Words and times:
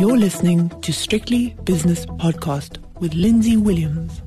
You're 0.00 0.16
listening 0.16 0.70
to 0.80 0.94
Strictly 0.94 1.54
Business 1.64 2.06
Podcast 2.06 2.78
with 3.00 3.12
Lindsay 3.12 3.58
Williams. 3.58 4.22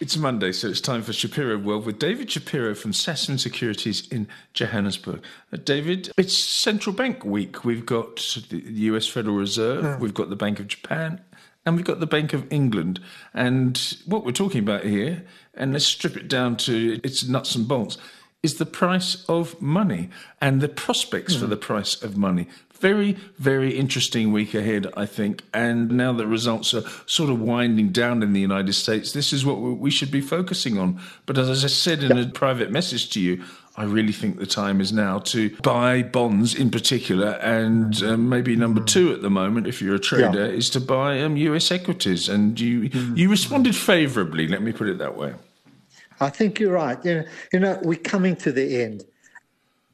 It's 0.00 0.16
Monday, 0.16 0.50
so 0.50 0.66
it's 0.66 0.80
time 0.80 1.02
for 1.02 1.12
Shapiro 1.12 1.56
World 1.56 1.86
with 1.86 2.00
David 2.00 2.32
Shapiro 2.32 2.74
from 2.74 2.90
Sasfin 2.90 3.38
Securities 3.38 4.08
in 4.08 4.26
Johannesburg. 4.54 5.22
Uh, 5.52 5.58
David, 5.58 6.10
it's 6.18 6.36
central 6.36 6.96
bank 6.96 7.24
week. 7.24 7.64
We've 7.64 7.86
got 7.86 8.16
the 8.50 8.60
US 8.66 9.06
Federal 9.06 9.36
Reserve, 9.36 9.84
yeah. 9.84 9.98
we've 9.98 10.12
got 10.12 10.30
the 10.30 10.36
Bank 10.36 10.58
of 10.58 10.66
Japan, 10.66 11.20
and 11.64 11.76
we've 11.76 11.84
got 11.84 12.00
the 12.00 12.06
Bank 12.08 12.32
of 12.32 12.52
England. 12.52 12.98
And 13.34 13.96
what 14.04 14.24
we're 14.24 14.32
talking 14.32 14.64
about 14.64 14.82
here, 14.82 15.24
and 15.54 15.74
let's 15.74 15.86
strip 15.86 16.16
it 16.16 16.26
down 16.26 16.56
to 16.56 16.98
its 17.04 17.28
nuts 17.28 17.54
and 17.54 17.68
bolts, 17.68 17.98
is 18.46 18.54
the 18.54 18.64
price 18.82 19.24
of 19.28 19.60
money 19.60 20.08
and 20.40 20.60
the 20.60 20.68
prospects 20.68 21.34
mm. 21.34 21.40
for 21.40 21.46
hmm. 21.46 21.50
the 21.50 21.56
price 21.56 22.00
of 22.00 22.16
money. 22.16 22.46
Very, 22.80 23.16
very 23.38 23.76
interesting 23.76 24.32
week 24.32 24.54
ahead, 24.54 24.86
I 24.96 25.06
think. 25.06 25.42
And 25.52 25.90
now 25.90 26.12
the 26.12 26.26
results 26.26 26.72
are 26.74 26.84
sort 27.06 27.30
of 27.30 27.40
winding 27.40 27.88
down 27.88 28.22
in 28.22 28.34
the 28.34 28.40
United 28.40 28.74
States, 28.74 29.12
this 29.12 29.32
is 29.32 29.44
what 29.44 29.56
we 29.56 29.90
should 29.90 30.12
be 30.12 30.20
focusing 30.20 30.78
on. 30.78 31.00
But 31.26 31.38
as 31.38 31.64
I 31.64 31.68
said 31.68 32.04
in 32.04 32.16
a 32.16 32.28
private 32.28 32.70
message 32.70 33.10
to 33.10 33.20
you, 33.20 33.42
I 33.78 33.84
really 33.84 34.12
think 34.12 34.38
the 34.38 34.46
time 34.46 34.80
is 34.80 34.92
now 34.92 35.18
to 35.34 35.50
buy 35.62 36.02
bonds 36.02 36.54
in 36.54 36.70
particular, 36.70 37.32
and 37.42 38.02
um, 38.02 38.28
maybe 38.28 38.56
number 38.56 38.82
two 38.82 39.12
at 39.12 39.20
the 39.20 39.28
moment, 39.28 39.66
if 39.66 39.82
you're 39.82 39.96
a 39.96 39.98
trader, 40.10 40.46
yeah. 40.46 40.60
is 40.60 40.70
to 40.70 40.80
buy 40.80 41.20
um, 41.20 41.36
U.S. 41.36 41.70
equities. 41.70 42.26
And 42.26 42.58
you 42.58 42.88
mm. 42.88 43.16
you 43.18 43.28
responded 43.28 43.76
favourably. 43.76 44.48
Let 44.48 44.62
me 44.62 44.72
put 44.72 44.88
it 44.88 44.96
that 44.98 45.14
way. 45.18 45.34
I 46.20 46.30
think 46.30 46.58
you're 46.58 46.72
right. 46.72 47.02
You 47.04 47.14
know, 47.14 47.24
you 47.52 47.60
know, 47.60 47.80
we're 47.82 47.98
coming 47.98 48.36
to 48.36 48.52
the 48.52 48.82
end. 48.82 49.04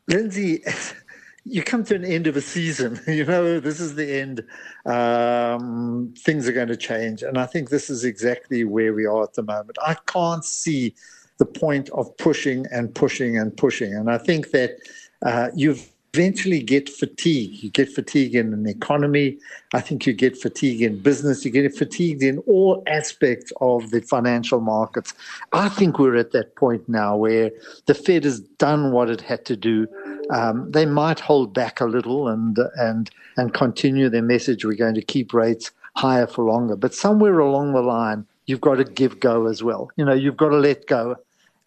Lindsay, 0.08 0.62
you 1.44 1.62
come 1.62 1.84
to 1.84 1.94
an 1.94 2.04
end 2.04 2.26
of 2.26 2.36
a 2.36 2.40
season. 2.40 3.00
You 3.06 3.24
know, 3.24 3.60
this 3.60 3.80
is 3.80 3.94
the 3.94 4.20
end. 4.20 4.44
Um, 4.86 6.14
things 6.18 6.48
are 6.48 6.52
going 6.52 6.68
to 6.68 6.76
change, 6.76 7.22
and 7.22 7.38
I 7.38 7.46
think 7.46 7.70
this 7.70 7.90
is 7.90 8.04
exactly 8.04 8.64
where 8.64 8.94
we 8.94 9.06
are 9.06 9.22
at 9.22 9.34
the 9.34 9.42
moment. 9.42 9.76
I 9.84 9.96
can't 10.06 10.44
see 10.44 10.94
the 11.38 11.46
point 11.46 11.90
of 11.90 12.16
pushing 12.18 12.66
and 12.70 12.94
pushing 12.94 13.36
and 13.38 13.56
pushing, 13.56 13.94
and 13.94 14.10
I 14.10 14.18
think 14.18 14.50
that 14.52 14.76
uh, 15.22 15.48
you've 15.54 15.91
eventually 16.14 16.62
get 16.62 16.90
fatigue. 16.90 17.62
You 17.62 17.70
get 17.70 17.88
fatigue 17.90 18.34
in 18.34 18.52
an 18.52 18.66
economy. 18.66 19.38
I 19.72 19.80
think 19.80 20.06
you 20.06 20.12
get 20.12 20.36
fatigue 20.36 20.82
in 20.82 20.98
business. 20.98 21.42
You 21.42 21.50
get 21.50 21.74
fatigued 21.74 22.22
in 22.22 22.38
all 22.40 22.82
aspects 22.86 23.50
of 23.62 23.90
the 23.92 24.02
financial 24.02 24.60
markets. 24.60 25.14
I 25.54 25.70
think 25.70 25.98
we're 25.98 26.16
at 26.16 26.32
that 26.32 26.54
point 26.56 26.86
now 26.86 27.16
where 27.16 27.50
the 27.86 27.94
Fed 27.94 28.24
has 28.24 28.40
done 28.40 28.92
what 28.92 29.08
it 29.08 29.22
had 29.22 29.46
to 29.46 29.56
do. 29.56 29.88
Um, 30.28 30.70
they 30.70 30.84
might 30.84 31.18
hold 31.18 31.54
back 31.54 31.80
a 31.80 31.86
little 31.86 32.28
and 32.28 32.58
and 32.76 33.10
and 33.38 33.54
continue 33.54 34.10
their 34.10 34.22
message. 34.22 34.66
We're 34.66 34.74
going 34.74 34.96
to 34.96 35.02
keep 35.02 35.32
rates 35.32 35.70
higher 35.96 36.26
for 36.26 36.44
longer, 36.44 36.76
but 36.76 36.94
somewhere 36.94 37.38
along 37.38 37.72
the 37.72 37.80
line, 37.80 38.26
you've 38.44 38.60
got 38.60 38.74
to 38.74 38.84
give 38.84 39.18
go 39.18 39.46
as 39.46 39.62
well. 39.62 39.90
You 39.96 40.04
know, 40.04 40.12
you've 40.12 40.36
got 40.36 40.50
to 40.50 40.58
let 40.58 40.86
go 40.86 41.16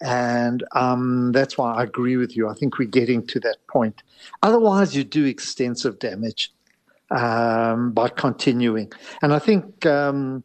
and 0.02 0.64
um, 0.74 1.32
that's 1.32 1.58
why 1.58 1.76
I 1.76 1.84
agree 1.84 2.18
with 2.18 2.36
you. 2.36 2.50
I 2.50 2.54
think 2.54 2.78
we're 2.78 2.88
getting 2.88 3.26
to 3.28 3.40
that 3.42 3.58
point. 3.68 4.04
Otherwise, 4.44 4.96
you 4.96 5.04
do 5.04 5.26
extensive 5.26 6.00
damage 6.00 6.52
um, 7.12 7.92
by 7.92 8.10
continuing. 8.10 8.92
And 9.22 9.34
I 9.34 9.40
think 9.40 9.86
um, 9.86 10.44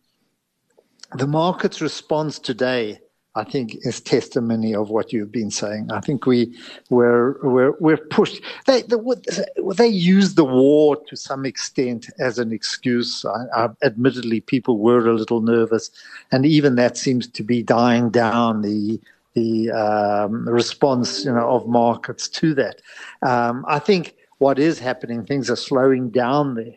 the 1.14 1.26
market's 1.26 1.80
response 1.80 2.38
today, 2.38 3.00
I 3.34 3.44
think, 3.44 3.76
is 3.82 4.00
testimony 4.00 4.74
of 4.74 4.90
what 4.90 5.12
you've 5.12 5.32
been 5.32 5.50
saying. 5.50 5.90
I 5.90 6.00
think 6.00 6.26
we 6.26 6.56
we're 6.88 7.40
we're, 7.42 7.72
we're 7.80 7.96
pushed. 7.96 8.42
They 8.66 8.82
the, 8.82 9.74
they 9.76 9.88
use 9.88 10.34
the 10.34 10.44
war 10.44 10.96
to 11.08 11.16
some 11.16 11.44
extent 11.44 12.08
as 12.18 12.38
an 12.38 12.52
excuse. 12.52 13.24
I, 13.24 13.64
I, 13.64 13.68
admittedly, 13.82 14.40
people 14.40 14.78
were 14.78 15.08
a 15.08 15.14
little 15.14 15.40
nervous, 15.40 15.90
and 16.30 16.44
even 16.44 16.76
that 16.76 16.96
seems 16.96 17.26
to 17.28 17.42
be 17.42 17.62
dying 17.62 18.10
down. 18.10 18.62
The 18.62 19.00
the 19.34 19.70
um, 19.70 20.48
response 20.48 21.24
you 21.24 21.32
know, 21.32 21.48
of 21.48 21.66
markets 21.66 22.28
to 22.28 22.54
that. 22.54 22.80
Um, 23.22 23.64
I 23.68 23.78
think 23.78 24.16
what 24.38 24.58
is 24.58 24.78
happening, 24.78 25.24
things 25.24 25.50
are 25.50 25.56
slowing 25.56 26.10
down 26.10 26.54
there. 26.54 26.74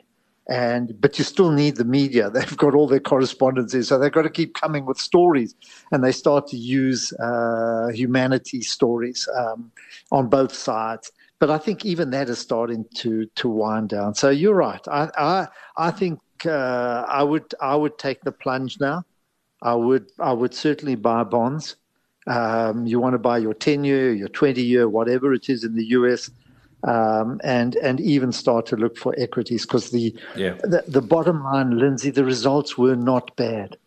And 0.49 0.99
but 0.99 1.17
you 1.17 1.23
still 1.23 1.51
need 1.51 1.77
the 1.77 1.85
media. 1.85 2.29
They've 2.33 2.57
got 2.57 2.75
all 2.75 2.87
their 2.87 2.99
correspondences, 2.99 3.87
so 3.87 3.97
they've 3.97 4.11
got 4.11 4.23
to 4.23 4.29
keep 4.29 4.55
coming 4.55 4.85
with 4.85 4.97
stories, 4.97 5.55
and 5.93 6.03
they 6.03 6.11
start 6.11 6.47
to 6.47 6.57
use 6.57 7.13
uh, 7.13 7.87
humanity 7.93 8.61
stories 8.61 9.25
um, 9.37 9.71
on 10.11 10.27
both 10.27 10.53
sides. 10.53 11.13
But 11.39 11.49
I 11.49 11.57
think 11.57 11.85
even 11.85 12.09
that 12.09 12.27
is 12.27 12.39
starting 12.39 12.85
to 12.95 13.25
to 13.25 13.47
wind 13.47 13.87
down. 13.87 14.15
So 14.15 14.31
you're 14.31 14.53
right. 14.53 14.85
I 14.89 15.09
I, 15.17 15.47
I 15.77 15.91
think 15.91 16.19
uh, 16.45 17.05
I 17.07 17.23
would 17.23 17.55
I 17.61 17.77
would 17.77 17.97
take 17.97 18.21
the 18.23 18.33
plunge 18.33 18.81
now. 18.81 19.05
I 19.61 19.75
would 19.75 20.11
I 20.19 20.33
would 20.33 20.53
certainly 20.53 20.95
buy 20.95 21.23
bonds. 21.23 21.77
Um, 22.27 22.85
you 22.85 22.99
want 22.99 23.13
to 23.13 23.19
buy 23.19 23.37
your 23.37 23.53
10 23.53 23.83
year, 23.83 24.13
your 24.13 24.29
20 24.29 24.61
year, 24.61 24.87
whatever 24.87 25.33
it 25.33 25.49
is 25.49 25.63
in 25.63 25.75
the 25.75 25.85
US, 25.87 26.29
um, 26.83 27.39
and 27.43 27.75
and 27.77 27.99
even 28.01 28.31
start 28.31 28.65
to 28.67 28.75
look 28.75 28.97
for 28.97 29.13
equities 29.17 29.65
because 29.65 29.91
the, 29.91 30.13
yeah. 30.35 30.55
the, 30.63 30.83
the 30.87 31.01
bottom 31.01 31.43
line, 31.43 31.77
Lindsay, 31.77 32.09
the 32.09 32.25
results 32.25 32.77
were 32.77 32.95
not 32.95 33.35
bad. 33.35 33.77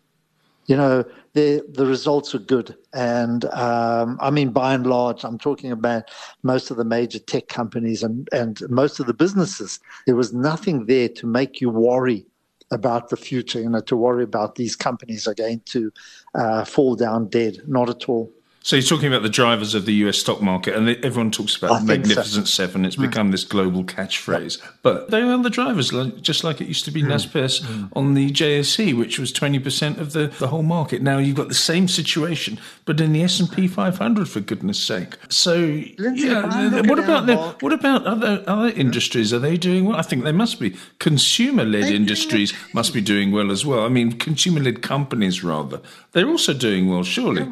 You 0.66 0.76
know, 0.76 1.04
the 1.34 1.64
the 1.68 1.86
results 1.86 2.32
were 2.32 2.40
good, 2.40 2.74
and 2.92 3.44
um, 3.46 4.18
I 4.20 4.30
mean, 4.30 4.50
by 4.50 4.74
and 4.74 4.86
large, 4.86 5.24
I'm 5.24 5.38
talking 5.38 5.70
about 5.70 6.04
most 6.42 6.70
of 6.70 6.76
the 6.76 6.84
major 6.84 7.20
tech 7.20 7.48
companies 7.48 8.02
and 8.02 8.28
and 8.32 8.60
most 8.68 8.98
of 8.98 9.06
the 9.06 9.14
businesses. 9.14 9.78
There 10.06 10.16
was 10.16 10.32
nothing 10.32 10.86
there 10.86 11.08
to 11.10 11.26
make 11.26 11.60
you 11.60 11.70
worry 11.70 12.26
about 12.70 13.08
the 13.08 13.16
future, 13.16 13.60
you 13.60 13.68
know, 13.68 13.80
to 13.80 13.96
worry 13.96 14.24
about 14.24 14.56
these 14.56 14.76
companies 14.76 15.26
are 15.26 15.34
going 15.34 15.60
to 15.66 15.92
uh, 16.34 16.64
fall 16.64 16.96
down 16.96 17.28
dead. 17.28 17.58
Not 17.66 17.88
at 17.88 18.08
all. 18.08 18.32
So 18.66 18.74
you're 18.74 18.82
talking 18.82 19.06
about 19.06 19.22
the 19.22 19.28
drivers 19.28 19.76
of 19.76 19.86
the 19.86 19.92
US 20.06 20.18
stock 20.18 20.42
market, 20.42 20.74
and 20.74 20.88
everyone 21.04 21.30
talks 21.30 21.54
about 21.54 21.82
the 21.82 21.86
Magnificent 21.86 22.48
so. 22.48 22.64
Seven. 22.64 22.84
It's 22.84 22.96
mm. 22.96 23.02
become 23.02 23.30
this 23.30 23.44
global 23.44 23.84
catchphrase. 23.84 24.60
Yeah. 24.60 24.70
But 24.82 25.12
they 25.12 25.22
are 25.22 25.40
the 25.40 25.50
drivers, 25.50 25.92
just 26.20 26.42
like 26.42 26.60
it 26.60 26.66
used 26.66 26.84
to 26.86 26.90
be 26.90 27.00
mm. 27.00 27.06
Naspers 27.06 27.62
mm. 27.62 27.88
on 27.94 28.14
the 28.14 28.28
JSE, 28.28 28.98
which 28.98 29.20
was 29.20 29.32
20% 29.32 30.00
of 30.00 30.14
the, 30.14 30.34
the 30.40 30.48
whole 30.48 30.64
market. 30.64 31.00
Now 31.00 31.18
you've 31.18 31.36
got 31.36 31.46
the 31.46 31.54
same 31.54 31.86
situation, 31.86 32.58
but 32.86 33.00
in 33.00 33.12
the 33.12 33.22
S&P 33.22 33.68
500, 33.68 34.28
for 34.28 34.40
goodness 34.40 34.82
sake. 34.82 35.14
So, 35.28 35.54
Lindsay, 35.98 36.26
yeah, 36.26 36.80
what 36.88 36.98
about 36.98 37.26
the, 37.26 37.36
what 37.60 37.72
about 37.72 38.04
other 38.04 38.42
other 38.48 38.70
industries? 38.70 39.32
Are 39.32 39.38
they 39.38 39.56
doing 39.56 39.84
well? 39.84 39.96
I 39.96 40.02
think 40.02 40.24
they 40.24 40.32
must 40.32 40.58
be. 40.58 40.74
Consumer-led 40.98 41.84
industries 41.84 42.52
must 42.74 42.92
be 42.92 43.00
doing 43.00 43.30
well 43.30 43.52
as 43.52 43.64
well. 43.64 43.84
I 43.84 43.88
mean, 43.88 44.18
consumer-led 44.18 44.82
companies, 44.82 45.44
rather. 45.44 45.80
They're 46.10 46.28
also 46.28 46.52
doing 46.52 46.88
well, 46.88 47.04
surely. 47.04 47.46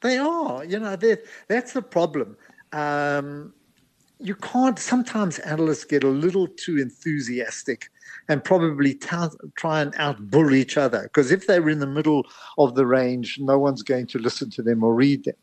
They 0.00 0.18
are, 0.18 0.64
you 0.64 0.78
know, 0.78 0.96
that's 1.48 1.72
the 1.72 1.82
problem. 1.82 2.36
Um, 2.72 3.52
you 4.20 4.34
can't, 4.34 4.78
sometimes 4.78 5.38
analysts 5.40 5.84
get 5.84 6.04
a 6.04 6.08
little 6.08 6.48
too 6.48 6.78
enthusiastic 6.78 7.90
and 8.28 8.42
probably 8.42 8.94
t- 8.94 9.16
try 9.56 9.80
and 9.80 9.94
outbull 9.94 10.52
each 10.54 10.76
other 10.76 11.02
because 11.04 11.30
if 11.30 11.46
they're 11.46 11.68
in 11.68 11.78
the 11.78 11.86
middle 11.86 12.26
of 12.58 12.74
the 12.74 12.86
range, 12.86 13.38
no 13.40 13.58
one's 13.58 13.82
going 13.82 14.06
to 14.08 14.18
listen 14.18 14.50
to 14.50 14.62
them 14.62 14.82
or 14.82 14.94
read 14.94 15.24
them. 15.24 15.36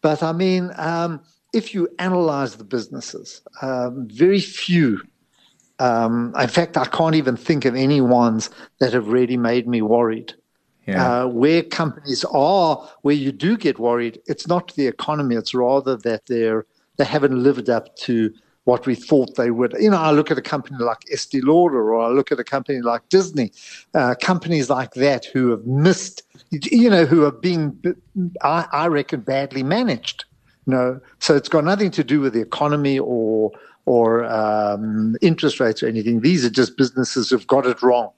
But 0.00 0.22
I 0.22 0.32
mean, 0.32 0.70
um, 0.76 1.20
if 1.52 1.74
you 1.74 1.88
analyze 1.98 2.56
the 2.56 2.64
businesses, 2.64 3.40
um, 3.62 4.08
very 4.08 4.40
few. 4.40 5.00
Um, 5.78 6.34
in 6.38 6.48
fact, 6.48 6.76
I 6.76 6.84
can't 6.84 7.14
even 7.14 7.36
think 7.36 7.64
of 7.64 7.74
any 7.74 8.00
ones 8.00 8.50
that 8.80 8.92
have 8.92 9.08
really 9.08 9.36
made 9.36 9.66
me 9.66 9.82
worried. 9.82 10.34
Yeah. 10.86 11.22
Uh, 11.22 11.26
where 11.28 11.62
companies 11.62 12.24
are, 12.26 12.88
where 13.02 13.14
you 13.14 13.32
do 13.32 13.56
get 13.56 13.78
worried, 13.78 14.20
it's 14.26 14.46
not 14.46 14.74
the 14.74 14.86
economy. 14.86 15.34
It's 15.34 15.54
rather 15.54 15.96
that 15.96 16.26
they're 16.26 16.66
they 16.96 17.04
haven't 17.04 17.42
lived 17.42 17.70
up 17.70 17.96
to 17.96 18.32
what 18.64 18.86
we 18.86 18.94
thought 18.94 19.36
they 19.36 19.50
would. 19.50 19.74
You 19.78 19.90
know, 19.90 19.98
I 19.98 20.10
look 20.10 20.30
at 20.30 20.38
a 20.38 20.42
company 20.42 20.78
like 20.78 20.98
Estee 21.12 21.40
Lauder, 21.40 21.92
or 21.92 22.02
I 22.02 22.08
look 22.08 22.32
at 22.32 22.40
a 22.40 22.44
company 22.44 22.80
like 22.80 23.08
Disney, 23.08 23.52
uh, 23.94 24.14
companies 24.20 24.70
like 24.70 24.94
that 24.94 25.26
who 25.26 25.50
have 25.50 25.66
missed, 25.66 26.22
you 26.50 26.88
know, 26.88 27.04
who 27.04 27.24
are 27.24 27.32
being, 27.32 27.78
I, 28.42 28.66
I 28.72 28.86
reckon, 28.86 29.20
badly 29.20 29.62
managed. 29.62 30.24
You 30.66 30.72
know, 30.72 31.00
so 31.18 31.36
it's 31.36 31.48
got 31.48 31.64
nothing 31.64 31.90
to 31.90 32.04
do 32.04 32.20
with 32.20 32.32
the 32.32 32.40
economy 32.40 32.98
or 32.98 33.52
or 33.86 34.24
um, 34.24 35.14
interest 35.20 35.60
rates 35.60 35.82
or 35.82 35.88
anything. 35.88 36.20
These 36.20 36.42
are 36.46 36.50
just 36.50 36.78
businesses 36.78 37.28
who've 37.28 37.46
got 37.46 37.66
it 37.66 37.82
wrong 37.82 38.12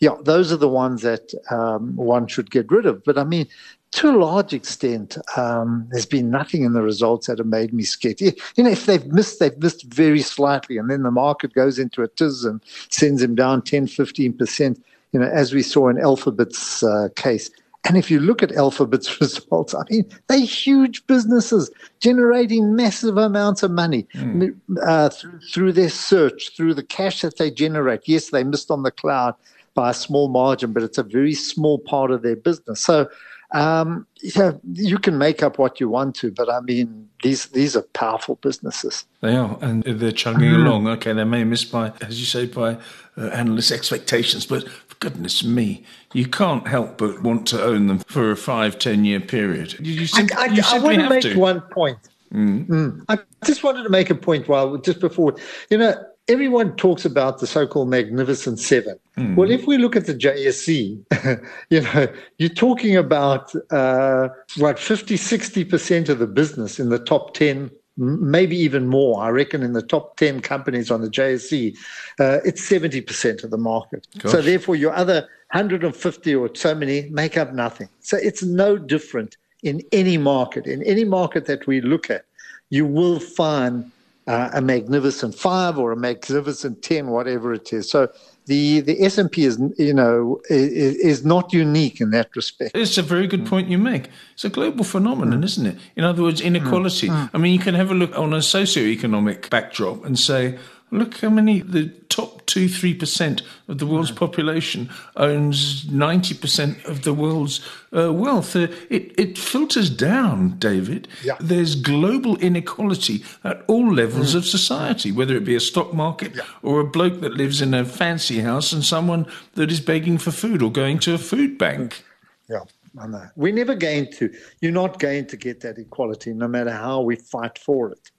yeah, 0.00 0.16
those 0.22 0.50
are 0.50 0.56
the 0.56 0.68
ones 0.68 1.02
that 1.02 1.32
um, 1.50 1.94
one 1.94 2.26
should 2.26 2.50
get 2.50 2.70
rid 2.70 2.86
of. 2.86 3.04
But 3.04 3.18
I 3.18 3.24
mean, 3.24 3.46
to 3.92 4.08
a 4.08 4.16
large 4.16 4.54
extent, 4.54 5.18
um, 5.36 5.86
there's 5.90 6.06
been 6.06 6.30
nothing 6.30 6.62
in 6.62 6.72
the 6.72 6.82
results 6.82 7.26
that 7.26 7.38
have 7.38 7.46
made 7.46 7.74
me 7.74 7.82
scared. 7.82 8.20
You 8.20 8.32
know, 8.58 8.70
if 8.70 8.86
they've 8.86 9.06
missed, 9.06 9.40
they've 9.40 9.56
missed 9.58 9.84
very 9.84 10.22
slightly, 10.22 10.78
and 10.78 10.90
then 10.90 11.02
the 11.02 11.10
market 11.10 11.52
goes 11.52 11.78
into 11.78 12.02
a 12.02 12.08
tiz 12.08 12.44
and 12.44 12.62
sends 12.88 13.20
them 13.20 13.34
down 13.34 13.62
10, 13.62 13.86
15%. 13.86 14.80
You 15.12 15.20
know, 15.20 15.26
as 15.26 15.52
we 15.52 15.62
saw 15.62 15.88
in 15.88 15.98
Alphabet's 15.98 16.82
uh, 16.82 17.08
case, 17.16 17.50
And 17.84 17.96
if 17.96 18.10
you 18.10 18.20
look 18.20 18.42
at 18.42 18.52
Alphabet's 18.52 19.20
results, 19.20 19.74
I 19.74 19.82
mean, 19.90 20.08
they're 20.28 20.38
huge 20.38 21.06
businesses 21.06 21.70
generating 21.98 22.76
massive 22.76 23.16
amounts 23.16 23.62
of 23.62 23.70
money 23.70 24.06
mm. 24.14 24.56
uh, 24.82 25.08
through, 25.08 25.40
through 25.52 25.72
their 25.72 25.88
search, 25.90 26.56
through 26.56 26.74
the 26.74 26.82
cash 26.84 27.22
that 27.22 27.38
they 27.38 27.50
generate. 27.50 28.02
Yes, 28.06 28.30
they 28.30 28.44
missed 28.44 28.70
on 28.70 28.82
the 28.82 28.90
cloud 28.90 29.34
by 29.74 29.90
a 29.90 29.94
small 29.94 30.28
margin, 30.28 30.72
but 30.72 30.82
it's 30.82 30.98
a 30.98 31.02
very 31.02 31.34
small 31.34 31.78
part 31.78 32.10
of 32.10 32.22
their 32.22 32.36
business. 32.36 32.80
So, 32.80 33.08
um, 33.52 34.06
yeah, 34.22 34.52
you 34.72 34.98
can 34.98 35.18
make 35.18 35.42
up 35.42 35.58
what 35.58 35.80
you 35.80 35.88
want 35.88 36.14
to, 36.16 36.30
but 36.30 36.48
I 36.48 36.60
mean, 36.60 37.08
these 37.22 37.46
these 37.46 37.76
are 37.76 37.82
powerful 37.82 38.36
businesses. 38.36 39.04
They 39.20 39.34
are, 39.34 39.58
and 39.60 39.82
they're 39.82 40.12
chugging 40.12 40.50
mm. 40.50 40.66
along. 40.66 40.86
Okay, 40.86 41.12
they 41.12 41.24
may 41.24 41.44
miss 41.44 41.64
by, 41.64 41.92
as 42.00 42.20
you 42.20 42.26
say, 42.26 42.46
by 42.46 42.78
uh, 43.18 43.26
analyst 43.32 43.72
expectations, 43.72 44.46
but 44.46 44.68
for 44.68 44.96
goodness 45.00 45.42
me, 45.42 45.84
you 46.12 46.26
can't 46.26 46.66
help 46.68 46.98
but 46.98 47.22
want 47.22 47.46
to 47.48 47.62
own 47.62 47.88
them 47.88 47.98
for 48.00 48.30
a 48.30 48.36
five, 48.36 48.78
ten 48.78 49.04
year 49.04 49.20
period. 49.20 49.74
You, 49.80 49.94
you, 49.94 50.06
sim- 50.06 50.28
I, 50.36 50.44
I, 50.44 50.76
I 50.76 50.78
want 50.78 51.00
to 51.00 51.08
make 51.08 51.36
one 51.36 51.60
point. 51.60 51.98
Mm. 52.32 52.66
Mm. 52.68 53.04
I 53.08 53.18
just 53.44 53.64
wanted 53.64 53.82
to 53.82 53.88
make 53.88 54.10
a 54.10 54.14
point 54.14 54.46
while 54.46 54.76
just 54.76 55.00
before 55.00 55.34
you 55.70 55.78
know 55.78 55.94
everyone 56.30 56.76
talks 56.76 57.04
about 57.04 57.38
the 57.38 57.46
so-called 57.46 57.90
Magnificent 57.90 58.60
Seven. 58.60 58.98
Mm. 59.18 59.34
Well, 59.34 59.50
if 59.50 59.66
we 59.66 59.76
look 59.76 59.96
at 59.96 60.06
the 60.06 60.14
JSE, 60.14 61.42
you 61.70 61.80
know, 61.80 62.06
you're 62.38 62.48
talking 62.48 62.96
about 62.96 63.52
uh, 63.70 64.28
what 64.56 64.78
50, 64.78 65.16
60 65.16 65.64
percent 65.64 66.08
of 66.08 66.20
the 66.20 66.26
business 66.26 66.78
in 66.78 66.88
the 66.88 66.98
top 66.98 67.34
ten, 67.34 67.70
maybe 67.96 68.56
even 68.56 68.86
more. 68.86 69.22
I 69.22 69.30
reckon 69.30 69.62
in 69.62 69.72
the 69.72 69.82
top 69.82 70.16
ten 70.16 70.40
companies 70.40 70.90
on 70.90 71.00
the 71.00 71.10
JSE, 71.10 71.76
uh, 72.20 72.38
it's 72.44 72.64
70 72.64 73.00
percent 73.00 73.42
of 73.42 73.50
the 73.50 73.58
market. 73.58 74.06
Gosh. 74.18 74.32
So 74.32 74.40
therefore, 74.40 74.76
your 74.76 74.92
other 74.92 75.28
150 75.52 76.34
or 76.36 76.54
so 76.54 76.74
many 76.74 77.10
make 77.10 77.36
up 77.36 77.52
nothing. 77.52 77.88
So 77.98 78.16
it's 78.16 78.42
no 78.42 78.78
different 78.78 79.36
in 79.64 79.82
any 79.90 80.16
market. 80.16 80.66
In 80.66 80.82
any 80.84 81.04
market 81.04 81.46
that 81.46 81.66
we 81.66 81.80
look 81.80 82.08
at, 82.08 82.24
you 82.70 82.86
will 82.86 83.18
find 83.18 83.90
uh, 84.30 84.50
a 84.54 84.60
magnificent 84.60 85.34
five 85.34 85.78
or 85.78 85.92
a 85.92 85.96
magnificent 85.96 86.82
ten, 86.82 87.08
whatever 87.08 87.52
it 87.52 87.72
is. 87.72 87.90
So 87.90 88.08
the 88.46 88.80
the 88.80 89.02
S 89.02 89.18
and 89.18 89.30
P 89.30 89.44
is 89.44 89.58
you 89.76 89.92
know 89.92 90.40
is, 90.48 90.96
is, 90.96 91.24
not 91.24 91.52
unique 91.52 92.00
in 92.00 92.10
that 92.10 92.34
respect. 92.36 92.70
It's 92.74 92.98
a 92.98 93.02
very 93.02 93.26
good 93.26 93.44
point 93.44 93.68
you 93.68 93.78
make. 93.78 94.08
It's 94.34 94.44
a 94.44 94.48
global 94.48 94.84
phenomenon, 94.84 95.40
mm. 95.40 95.44
isn't 95.44 95.66
it? 95.66 95.76
In 95.96 96.04
other 96.04 96.22
words, 96.22 96.40
inequality. 96.40 97.08
Mm. 97.08 97.30
I 97.34 97.38
mean, 97.38 97.52
you 97.52 97.58
can 97.58 97.74
have 97.74 97.90
a 97.90 97.94
look 97.94 98.16
on 98.16 98.32
a 98.32 98.40
socio-economic 98.40 99.50
backdrop 99.50 100.04
and 100.04 100.18
say 100.18 100.58
Look 100.92 101.18
how 101.18 101.30
many, 101.30 101.60
the 101.60 101.88
top 102.08 102.39
2 102.50 102.66
3% 102.66 103.42
of 103.68 103.78
the 103.78 103.86
world's 103.86 104.10
population 104.10 104.90
owns 105.14 105.84
90% 105.84 106.84
of 106.84 107.02
the 107.04 107.14
world's 107.14 107.60
uh, 107.96 108.12
wealth. 108.12 108.56
Uh, 108.56 108.66
it, 108.88 109.18
it 109.18 109.38
filters 109.38 109.88
down, 109.88 110.58
David. 110.58 111.06
Yeah. 111.22 111.36
There's 111.38 111.76
global 111.76 112.36
inequality 112.38 113.24
at 113.44 113.62
all 113.68 113.94
levels 113.94 114.34
mm. 114.34 114.38
of 114.38 114.46
society, 114.46 115.12
whether 115.12 115.36
it 115.36 115.44
be 115.44 115.54
a 115.54 115.60
stock 115.60 115.94
market 115.94 116.34
yeah. 116.34 116.42
or 116.62 116.80
a 116.80 116.84
bloke 116.84 117.20
that 117.20 117.34
lives 117.34 117.62
in 117.62 117.72
a 117.72 117.84
fancy 117.84 118.40
house 118.40 118.72
and 118.72 118.84
someone 118.84 119.26
that 119.54 119.70
is 119.70 119.80
begging 119.80 120.18
for 120.18 120.32
food 120.32 120.60
or 120.60 120.72
going 120.72 120.98
to 121.00 121.14
a 121.14 121.18
food 121.18 121.56
bank. 121.56 122.04
Yeah. 122.48 122.64
I 122.98 123.06
know. 123.06 123.28
We're 123.36 123.54
never 123.54 123.76
going 123.76 124.10
to, 124.14 124.34
you're 124.60 124.72
not 124.72 124.98
going 124.98 125.28
to 125.28 125.36
get 125.36 125.60
that 125.60 125.78
equality 125.78 126.32
no 126.32 126.48
matter 126.48 126.72
how 126.72 127.02
we 127.02 127.14
fight 127.14 127.56
for 127.56 127.92
it 127.92 128.10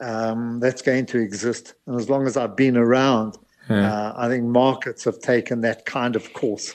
um, 0.00 0.60
that's 0.60 0.82
going 0.82 1.06
to 1.06 1.18
exist. 1.18 1.74
And 1.86 1.98
as 1.98 2.08
long 2.08 2.26
as 2.26 2.36
I've 2.36 2.56
been 2.56 2.76
around, 2.76 3.36
yeah. 3.68 3.92
uh, 3.92 4.14
I 4.16 4.28
think 4.28 4.44
markets 4.44 5.04
have 5.04 5.20
taken 5.20 5.60
that 5.62 5.84
kind 5.84 6.16
of 6.16 6.32
course. 6.32 6.74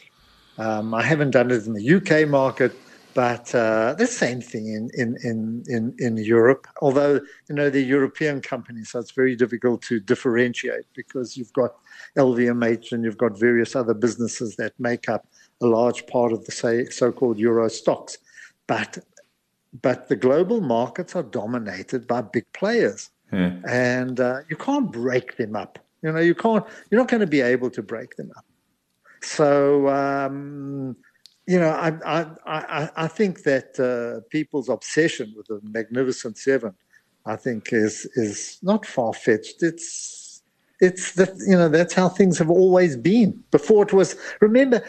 Um, 0.58 0.94
I 0.94 1.02
haven't 1.02 1.32
done 1.32 1.52
it 1.52 1.66
in 1.66 1.74
the 1.74 1.96
UK 1.96 2.28
market, 2.28 2.74
but 3.14 3.54
uh, 3.54 3.94
the 3.98 4.08
same 4.08 4.42
thing 4.42 4.68
in, 4.68 4.90
in, 4.96 5.18
in, 5.24 5.64
in, 5.68 5.96
in 6.00 6.18
Europe. 6.18 6.68
Although, 6.82 7.20
you 7.50 7.56
know, 7.56 7.70
the 7.70 7.82
European 7.82 8.42
companies, 8.42 8.92
so 8.92 9.00
it's 9.00 9.12
very 9.12 9.36
difficult 9.36 9.82
to 9.84 10.00
differentiate 10.00 10.86
because 10.96 11.38
you've 11.38 11.54
got 11.54 11.76
LVMH 12.18 12.92
and 12.92 13.04
you've 13.04 13.18
got 13.18 13.40
various 13.40 13.76
other 13.76 13.94
businesses 13.94 14.56
that 14.58 14.74
make 14.80 15.10
up 15.10 15.28
a 15.62 15.66
large 15.66 16.06
part 16.08 16.32
of 16.32 16.46
the 16.46 16.52
say, 16.52 16.86
so-called 16.86 17.38
Euro 17.40 17.68
Stoxx. 17.68 18.18
But 18.68 19.00
but 19.82 20.08
the 20.08 20.16
global 20.16 20.62
markets 20.62 21.16
are 21.16 21.24
dominated 21.24 22.06
by 22.08 22.22
big 22.22 22.46
players. 22.54 23.10
Hmm. 23.32 23.66
And 23.68 24.20
uh, 24.20 24.42
you 24.48 24.56
can't 24.56 24.92
break 24.92 25.38
them 25.38 25.56
up. 25.56 25.80
You 26.04 26.12
know, 26.12 26.20
you 26.20 26.36
can't. 26.36 26.66
You're 26.92 27.00
not 27.00 27.08
going 27.08 27.22
to 27.22 27.28
be 27.28 27.42
able 27.42 27.70
to 27.72 27.82
break 27.82 28.16
them 28.18 28.30
up. 28.38 28.46
So, 29.22 29.88
um, 29.88 30.98
you 31.48 31.60
know, 31.60 31.70
I 31.70 31.94
I 32.06 32.26
I, 32.46 32.90
I 32.96 33.08
think 33.08 33.44
that 33.44 33.80
uh, 33.80 34.28
people's 34.30 34.70
obsession 34.70 35.34
with 35.36 35.48
the 35.48 35.62
Magnificent 35.64 36.38
Seven, 36.38 36.74
I 37.26 37.38
think, 37.38 37.70
is 37.72 38.06
is 38.16 38.60
not 38.62 38.86
far 38.86 39.14
fetched. 39.14 39.64
It's 39.64 40.23
it's 40.84 41.14
that 41.14 41.34
you 41.48 41.56
know 41.56 41.70
that's 41.70 41.94
how 41.94 42.10
things 42.10 42.38
have 42.38 42.50
always 42.50 42.98
been. 42.98 43.42
Before 43.52 43.84
it 43.84 43.94
was, 43.94 44.16
remember, 44.42 44.84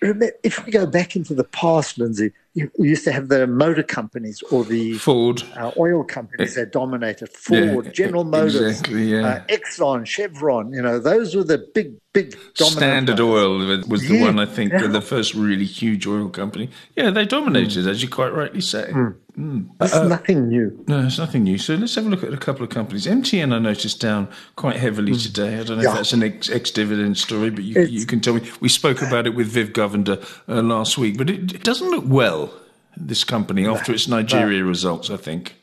remember 0.00 0.30
if 0.42 0.64
we 0.64 0.70
go 0.70 0.86
back 0.86 1.16
into 1.16 1.34
the 1.34 1.44
past, 1.44 1.98
Lindsay, 1.98 2.32
you 2.52 2.70
used 2.78 3.04
to 3.04 3.12
have 3.12 3.28
the 3.28 3.46
motor 3.46 3.82
companies 3.82 4.42
or 4.50 4.64
the 4.64 4.92
Ford 4.94 5.42
uh, 5.56 5.72
oil 5.78 6.04
companies 6.04 6.54
that 6.56 6.72
dominated 6.72 7.30
Ford, 7.30 7.86
yeah, 7.86 7.90
General 7.92 8.24
Motors, 8.24 8.56
exactly, 8.56 9.04
yeah. 9.04 9.26
uh, 9.26 9.44
Exxon, 9.46 10.06
Chevron. 10.06 10.72
You 10.72 10.82
know, 10.82 10.98
those 10.98 11.34
were 11.34 11.44
the 11.44 11.66
big, 11.74 11.94
big 12.12 12.36
Standard 12.54 13.18
Oil 13.18 13.58
was 13.88 14.06
the 14.06 14.16
yeah, 14.16 14.24
one 14.24 14.38
I 14.38 14.46
think 14.46 14.72
yeah. 14.72 14.86
the 14.86 15.00
first 15.00 15.34
really 15.34 15.64
huge 15.64 16.06
oil 16.06 16.28
company. 16.28 16.68
Yeah, 16.96 17.10
they 17.10 17.24
dominated, 17.24 17.84
mm. 17.86 17.90
as 17.90 18.02
you 18.02 18.08
quite 18.08 18.34
rightly 18.34 18.60
say. 18.60 18.90
Mm. 18.92 19.16
Mm. 19.38 19.68
It's 19.80 19.94
uh, 19.94 20.06
nothing 20.06 20.48
new. 20.48 20.84
No, 20.86 21.06
it's 21.06 21.18
nothing 21.18 21.42
new. 21.42 21.58
So 21.58 21.74
let's 21.74 21.94
have 21.96 22.06
a 22.06 22.08
look 22.08 22.22
at 22.22 22.32
a 22.32 22.36
couple 22.36 22.62
of 22.62 22.70
companies. 22.70 23.06
MTN, 23.06 23.52
I 23.52 23.58
noticed 23.58 24.00
down 24.00 24.28
quite 24.54 24.76
heavily 24.76 25.12
mm. 25.12 25.22
today. 25.22 25.58
I 25.58 25.64
don't 25.64 25.78
know 25.78 25.90
if 25.90 25.96
that's 25.96 26.12
an 26.12 26.22
ex 26.22 26.70
dividend 26.70 27.18
story, 27.18 27.50
but 27.50 27.64
you, 27.64 27.82
you, 27.82 28.06
can 28.06 28.20
tell 28.20 28.34
me. 28.34 28.48
We 28.60 28.68
spoke 28.68 29.02
about 29.02 29.26
it 29.26 29.34
with 29.34 29.48
Viv 29.48 29.70
Govender 29.70 30.24
uh, 30.48 30.62
last 30.62 30.98
week, 30.98 31.18
but 31.18 31.30
it, 31.30 31.52
it 31.52 31.64
doesn't 31.64 31.90
look 31.90 32.04
well 32.06 32.52
this 32.96 33.24
company 33.24 33.66
after 33.66 33.92
its 33.92 34.06
Nigeria 34.06 34.60
no. 34.60 34.68
results, 34.68 35.10
I 35.10 35.16
think. 35.16 35.56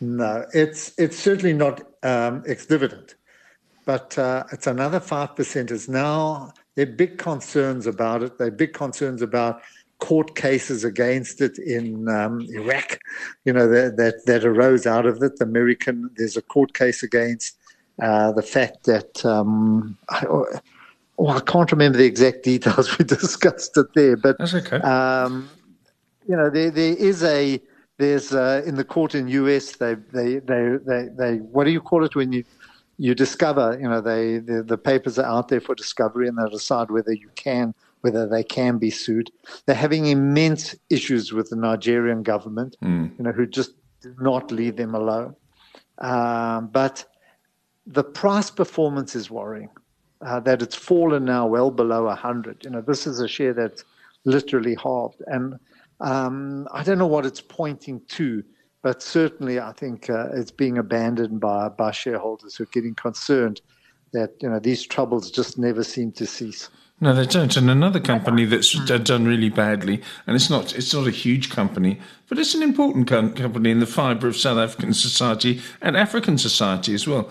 No, 0.00 0.44
it's 0.52 0.96
it's 0.98 1.18
certainly 1.18 1.54
not 1.54 1.82
um, 2.04 2.44
ex-dividend, 2.46 3.14
but 3.86 4.16
uh, 4.18 4.44
it's 4.52 4.68
another 4.68 5.00
five 5.00 5.34
percent. 5.34 5.72
Is 5.72 5.88
now 5.88 6.52
there 6.76 6.86
are 6.86 6.90
big 6.90 7.18
concerns 7.18 7.86
about 7.86 8.22
it. 8.22 8.38
There 8.38 8.46
are 8.48 8.52
big 8.52 8.72
concerns 8.72 9.22
about 9.22 9.62
court 9.98 10.34
cases 10.36 10.84
against 10.84 11.40
it 11.40 11.58
in 11.58 12.08
um, 12.08 12.40
Iraq. 12.50 12.98
You 13.44 13.52
know 13.52 13.68
that, 13.68 13.96
that 13.96 14.26
that 14.26 14.44
arose 14.44 14.86
out 14.86 15.06
of 15.06 15.22
it. 15.22 15.36
The 15.36 15.44
American 15.44 16.10
there's 16.16 16.36
a 16.36 16.42
court 16.42 16.74
case 16.74 17.02
against 17.02 17.56
uh, 18.00 18.32
the 18.32 18.42
fact 18.42 18.84
that 18.84 19.24
um, 19.24 19.96
I, 20.10 20.24
oh, 20.26 21.28
I 21.28 21.40
can't 21.40 21.72
remember 21.72 21.98
the 21.98 22.04
exact 22.04 22.42
details. 22.44 22.98
We 22.98 23.04
discussed 23.04 23.76
it 23.76 23.86
there, 23.94 24.16
but 24.16 24.38
that's 24.38 24.54
okay. 24.54 24.78
Um, 24.78 25.48
you 26.28 26.36
know, 26.36 26.50
there 26.50 26.70
there 26.70 26.96
is 26.96 27.22
a 27.24 27.60
there's 27.98 28.32
uh, 28.32 28.62
in 28.66 28.74
the 28.74 28.84
court 28.84 29.14
in 29.14 29.28
US 29.28 29.76
they, 29.76 29.94
they 30.12 30.38
they 30.40 30.76
they 30.84 31.08
they 31.16 31.36
what 31.36 31.64
do 31.64 31.70
you 31.70 31.80
call 31.80 32.04
it 32.04 32.14
when 32.14 32.32
you 32.32 32.44
you 32.98 33.14
discover 33.14 33.78
you 33.80 33.88
know 33.88 34.00
they 34.00 34.38
the, 34.38 34.62
the 34.62 34.78
papers 34.78 35.18
are 35.18 35.26
out 35.26 35.48
there 35.48 35.60
for 35.60 35.74
discovery 35.74 36.28
and 36.28 36.38
they 36.38 36.48
decide 36.50 36.90
whether 36.90 37.12
you 37.12 37.30
can 37.36 37.74
whether 38.00 38.26
they 38.26 38.42
can 38.42 38.78
be 38.78 38.90
sued. 38.90 39.30
They're 39.66 39.74
having 39.74 40.06
immense 40.06 40.74
issues 40.90 41.32
with 41.32 41.50
the 41.50 41.56
Nigerian 41.56 42.22
government, 42.22 42.76
mm. 42.82 43.16
you 43.18 43.24
know, 43.24 43.32
who 43.32 43.46
just 43.46 43.72
do 44.00 44.14
not 44.20 44.50
leave 44.50 44.76
them 44.76 44.94
alone. 44.94 45.34
Um, 45.98 46.68
but 46.68 47.04
the 47.86 48.04
price 48.04 48.50
performance 48.50 49.14
is 49.16 49.30
worrying. 49.30 49.70
Uh, 50.22 50.40
that 50.40 50.62
it's 50.62 50.74
fallen 50.74 51.26
now 51.26 51.46
well 51.46 51.70
below 51.70 52.04
100. 52.04 52.64
You 52.64 52.70
know, 52.70 52.80
this 52.80 53.06
is 53.06 53.20
a 53.20 53.28
share 53.28 53.52
that's 53.52 53.84
literally 54.24 54.74
halved. 54.82 55.22
And 55.26 55.58
um, 56.00 56.66
I 56.72 56.82
don't 56.82 56.98
know 56.98 57.06
what 57.06 57.26
it's 57.26 57.40
pointing 57.40 58.00
to, 58.08 58.42
but 58.82 59.02
certainly 59.02 59.60
I 59.60 59.72
think 59.72 60.08
uh, 60.08 60.28
it's 60.32 60.50
being 60.50 60.78
abandoned 60.78 61.40
by, 61.40 61.68
by 61.68 61.90
shareholders 61.90 62.56
who 62.56 62.64
are 62.64 62.68
getting 62.72 62.94
concerned 62.94 63.60
that 64.12 64.34
you 64.40 64.48
know 64.48 64.58
these 64.58 64.86
troubles 64.86 65.30
just 65.30 65.58
never 65.58 65.84
seem 65.84 66.12
to 66.12 66.26
cease. 66.26 66.70
No, 66.98 67.14
they 67.14 67.26
don't. 67.26 67.54
And 67.56 67.68
another 67.68 68.00
company 68.00 68.46
that's 68.46 68.72
done 69.02 69.26
really 69.26 69.50
badly, 69.50 70.02
and 70.26 70.34
it's 70.34 70.48
not 70.48 70.74
it's 70.74 70.94
not 70.94 71.06
a 71.06 71.10
huge 71.10 71.50
company, 71.50 72.00
but 72.28 72.38
it's 72.38 72.54
an 72.54 72.62
important 72.62 73.06
company 73.06 73.70
in 73.70 73.80
the 73.80 73.86
fibre 73.86 74.28
of 74.28 74.36
South 74.36 74.56
African 74.56 74.94
society 74.94 75.60
and 75.82 75.94
African 75.96 76.38
society 76.38 76.94
as 76.94 77.06
well. 77.06 77.30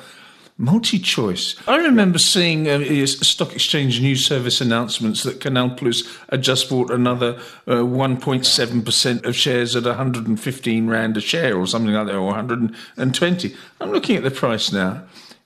Multi-choice. 0.57 1.55
I 1.67 1.75
remember 1.77 2.17
seeing 2.17 2.69
uh, 2.69 2.79
a 2.79 3.05
stock 3.07 3.53
exchange 3.53 4.00
news 4.00 4.25
service 4.25 4.62
announcements 4.62 5.24
that 5.24 5.41
Canal 5.41 5.72
Plus 5.72 6.03
had 6.29 6.43
just 6.43 6.69
bought 6.69 6.91
another 6.91 7.38
uh, 7.67 7.81
1.7% 7.81 9.25
of 9.25 9.36
shares 9.36 9.75
at 9.75 9.84
115 9.84 10.88
rand 10.88 11.17
a 11.17 11.22
share 11.22 11.57
or 11.57 11.67
something 11.67 11.91
like 11.91 12.07
that, 12.07 12.15
or 12.15 12.22
120. 12.22 13.55
I'm 13.81 13.91
looking 13.91 14.15
at 14.15 14.24
the 14.24 14.31
price 14.31 14.72
now. 14.72 15.03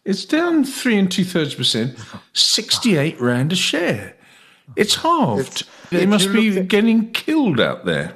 It's 0.09 0.25
down 0.25 0.63
three 0.63 0.97
and 0.97 1.11
two 1.11 1.23
thirds 1.23 1.53
percent, 1.53 1.95
68 2.33 3.21
rand 3.21 3.53
a 3.53 3.55
share. 3.55 4.15
It's 4.75 4.95
halved. 4.95 5.39
It's- 5.41 5.63
they 5.91 6.05
must 6.07 6.31
be 6.33 6.57
at- 6.57 6.67
getting 6.67 7.11
killed 7.11 7.59
out 7.59 7.85
there. 7.85 8.15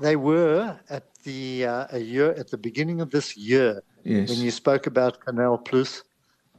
They 0.00 0.16
were 0.16 0.76
at 0.90 1.04
the 1.24 1.66
uh, 1.66 1.86
a 1.92 1.98
year 2.00 2.30
at 2.32 2.50
the 2.50 2.56
beginning 2.58 3.00
of 3.00 3.10
this 3.10 3.36
year 3.36 3.82
Yes. 4.04 4.28
when 4.28 4.38
you 4.40 4.50
spoke 4.50 4.86
about 4.88 5.20
Canal 5.24 5.58
Plus, 5.58 6.02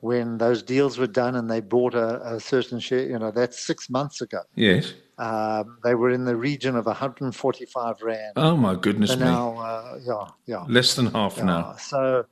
when 0.02 0.38
those 0.38 0.64
deals 0.64 0.98
were 0.98 1.08
done 1.24 1.36
and 1.36 1.50
they 1.50 1.60
bought 1.62 1.94
a, 1.94 2.36
a 2.36 2.40
certain 2.40 2.80
share. 2.80 3.06
You 3.08 3.20
know, 3.20 3.32
that's 3.32 3.60
six 3.60 3.90
months 3.90 4.22
ago. 4.22 4.40
Yes. 4.56 4.94
Um, 5.18 5.78
they 5.84 5.96
were 5.96 6.10
in 6.12 6.26
the 6.26 6.36
region 6.36 6.76
of 6.76 6.86
145 6.86 8.02
rand. 8.02 8.34
Oh 8.38 8.56
my 8.58 8.76
goodness 8.76 9.12
and 9.12 9.22
me! 9.22 9.28
now, 9.28 9.58
uh, 9.58 10.00
yeah, 10.06 10.28
yeah, 10.46 10.64
Less 10.68 10.96
than 10.96 11.08
half 11.08 11.42
now. 11.42 11.76
So, 11.78 12.26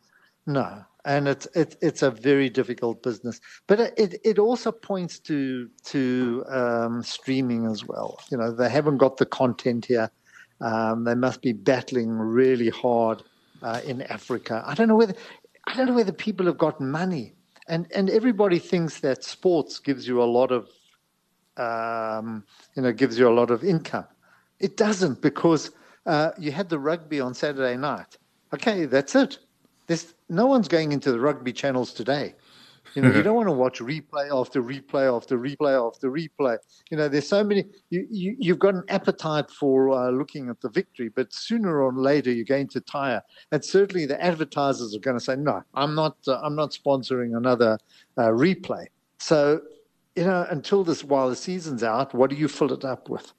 no, 0.46 0.84
and 1.05 1.27
it's 1.27 1.48
it, 1.55 1.75
it's 1.81 2.01
a 2.01 2.12
very 2.12 2.50
difficult 2.50 3.03
business. 3.03 3.39
But 3.67 3.79
it 3.98 4.19
it 4.24 4.39
also 4.39 4.72
points 4.72 5.19
to 5.19 5.69
to 5.86 6.45
um, 6.50 7.03
streaming 7.03 7.65
as 7.65 7.86
well. 7.86 8.19
You 8.31 8.38
know, 8.38 8.51
they 8.51 8.69
haven't 8.69 8.98
got 8.98 9.17
the 9.17 9.25
content 9.25 9.86
here. 9.86 10.10
Um, 10.62 11.03
they 11.03 11.15
must 11.15 11.41
be 11.41 11.51
battling 11.51 12.12
really 12.12 12.69
hard 12.69 13.24
uh, 13.62 13.81
in 13.86 14.01
Africa. 14.03 14.63
I 14.65 14.75
don't 14.75 14.88
know 14.88 14.95
whether 14.95 15.15
I 15.67 15.75
don't 15.75 15.88
know 15.88 15.93
whether 15.93 16.13
people 16.13 16.45
have 16.45 16.57
got 16.57 16.79
money, 16.79 17.33
and 17.67 17.88
and 17.93 18.10
everybody 18.10 18.60
thinks 18.60 19.00
that 19.01 19.24
sports 19.24 19.79
gives 19.79 20.07
you 20.07 20.22
a 20.22 20.25
lot 20.25 20.51
of 20.51 20.69
um, 21.57 22.43
you 22.75 22.81
know 22.81 22.93
gives 22.93 23.19
you 23.19 23.27
a 23.27 23.36
lot 23.36 23.51
of 23.51 23.63
income. 23.63 24.07
It 24.60 24.77
doesn't 24.77 25.22
because 25.22 25.72
uh, 26.05 26.31
you 26.38 26.51
had 26.51 26.69
the 26.69 26.79
rugby 26.79 27.19
on 27.19 27.33
Saturday 27.33 27.75
night. 27.75 28.17
Okay, 28.53 28.86
that's 28.86 29.15
it. 29.15 29.39
There's 29.93 30.15
no 30.27 30.47
one's 30.47 30.67
going 30.67 30.91
into 30.91 31.12
the 31.12 31.19
rugby 31.19 31.53
channels 31.53 31.93
today. 31.93 32.33
You 32.95 33.03
know, 33.03 33.12
you 33.15 33.21
don't 33.27 33.35
want 33.35 33.47
to 33.47 33.53
watch 33.53 33.79
replay 33.79 34.27
after 34.31 34.63
replay 34.63 35.15
after 35.15 35.38
replay 35.38 35.88
after 35.88 36.09
replay. 36.09 36.57
You 36.89 36.97
know, 36.97 37.07
there's 37.07 37.27
so 37.27 37.43
many. 37.43 37.65
You, 37.91 38.07
you 38.09 38.35
you've 38.39 38.57
got 38.57 38.73
an 38.73 38.85
appetite 38.89 39.51
for 39.51 39.91
uh, 39.91 40.09
looking 40.09 40.50
at 40.50 40.59
the 40.62 40.69
victory, 40.69 41.09
but 41.09 41.31
sooner 41.31 41.83
or 41.83 41.93
later 41.93 42.31
you're 42.31 42.43
going 42.43 42.69
to 42.69 42.81
tire. 42.81 43.21
And 43.51 43.63
certainly 43.63 44.07
the 44.07 44.19
advertisers 44.19 44.95
are 44.95 45.00
going 45.00 45.19
to 45.19 45.23
say, 45.23 45.35
"No, 45.35 45.62
I'm 45.75 45.93
not. 45.93 46.17
Uh, 46.27 46.39
I'm 46.41 46.55
not 46.55 46.71
sponsoring 46.71 47.38
another 47.38 47.77
uh, 48.17 48.29
replay." 48.29 48.88
So, 49.19 49.62
you 50.15 50.23
know, 50.23 50.47
until 50.50 50.83
this 50.83 51.03
while 51.03 51.29
the 51.29 51.35
season's 51.35 51.83
out, 51.83 52.15
what 52.15 52.31
do 52.31 52.35
you 52.35 52.47
fill 52.47 52.73
it 52.73 52.83
up 52.83 53.09
with? 53.09 53.31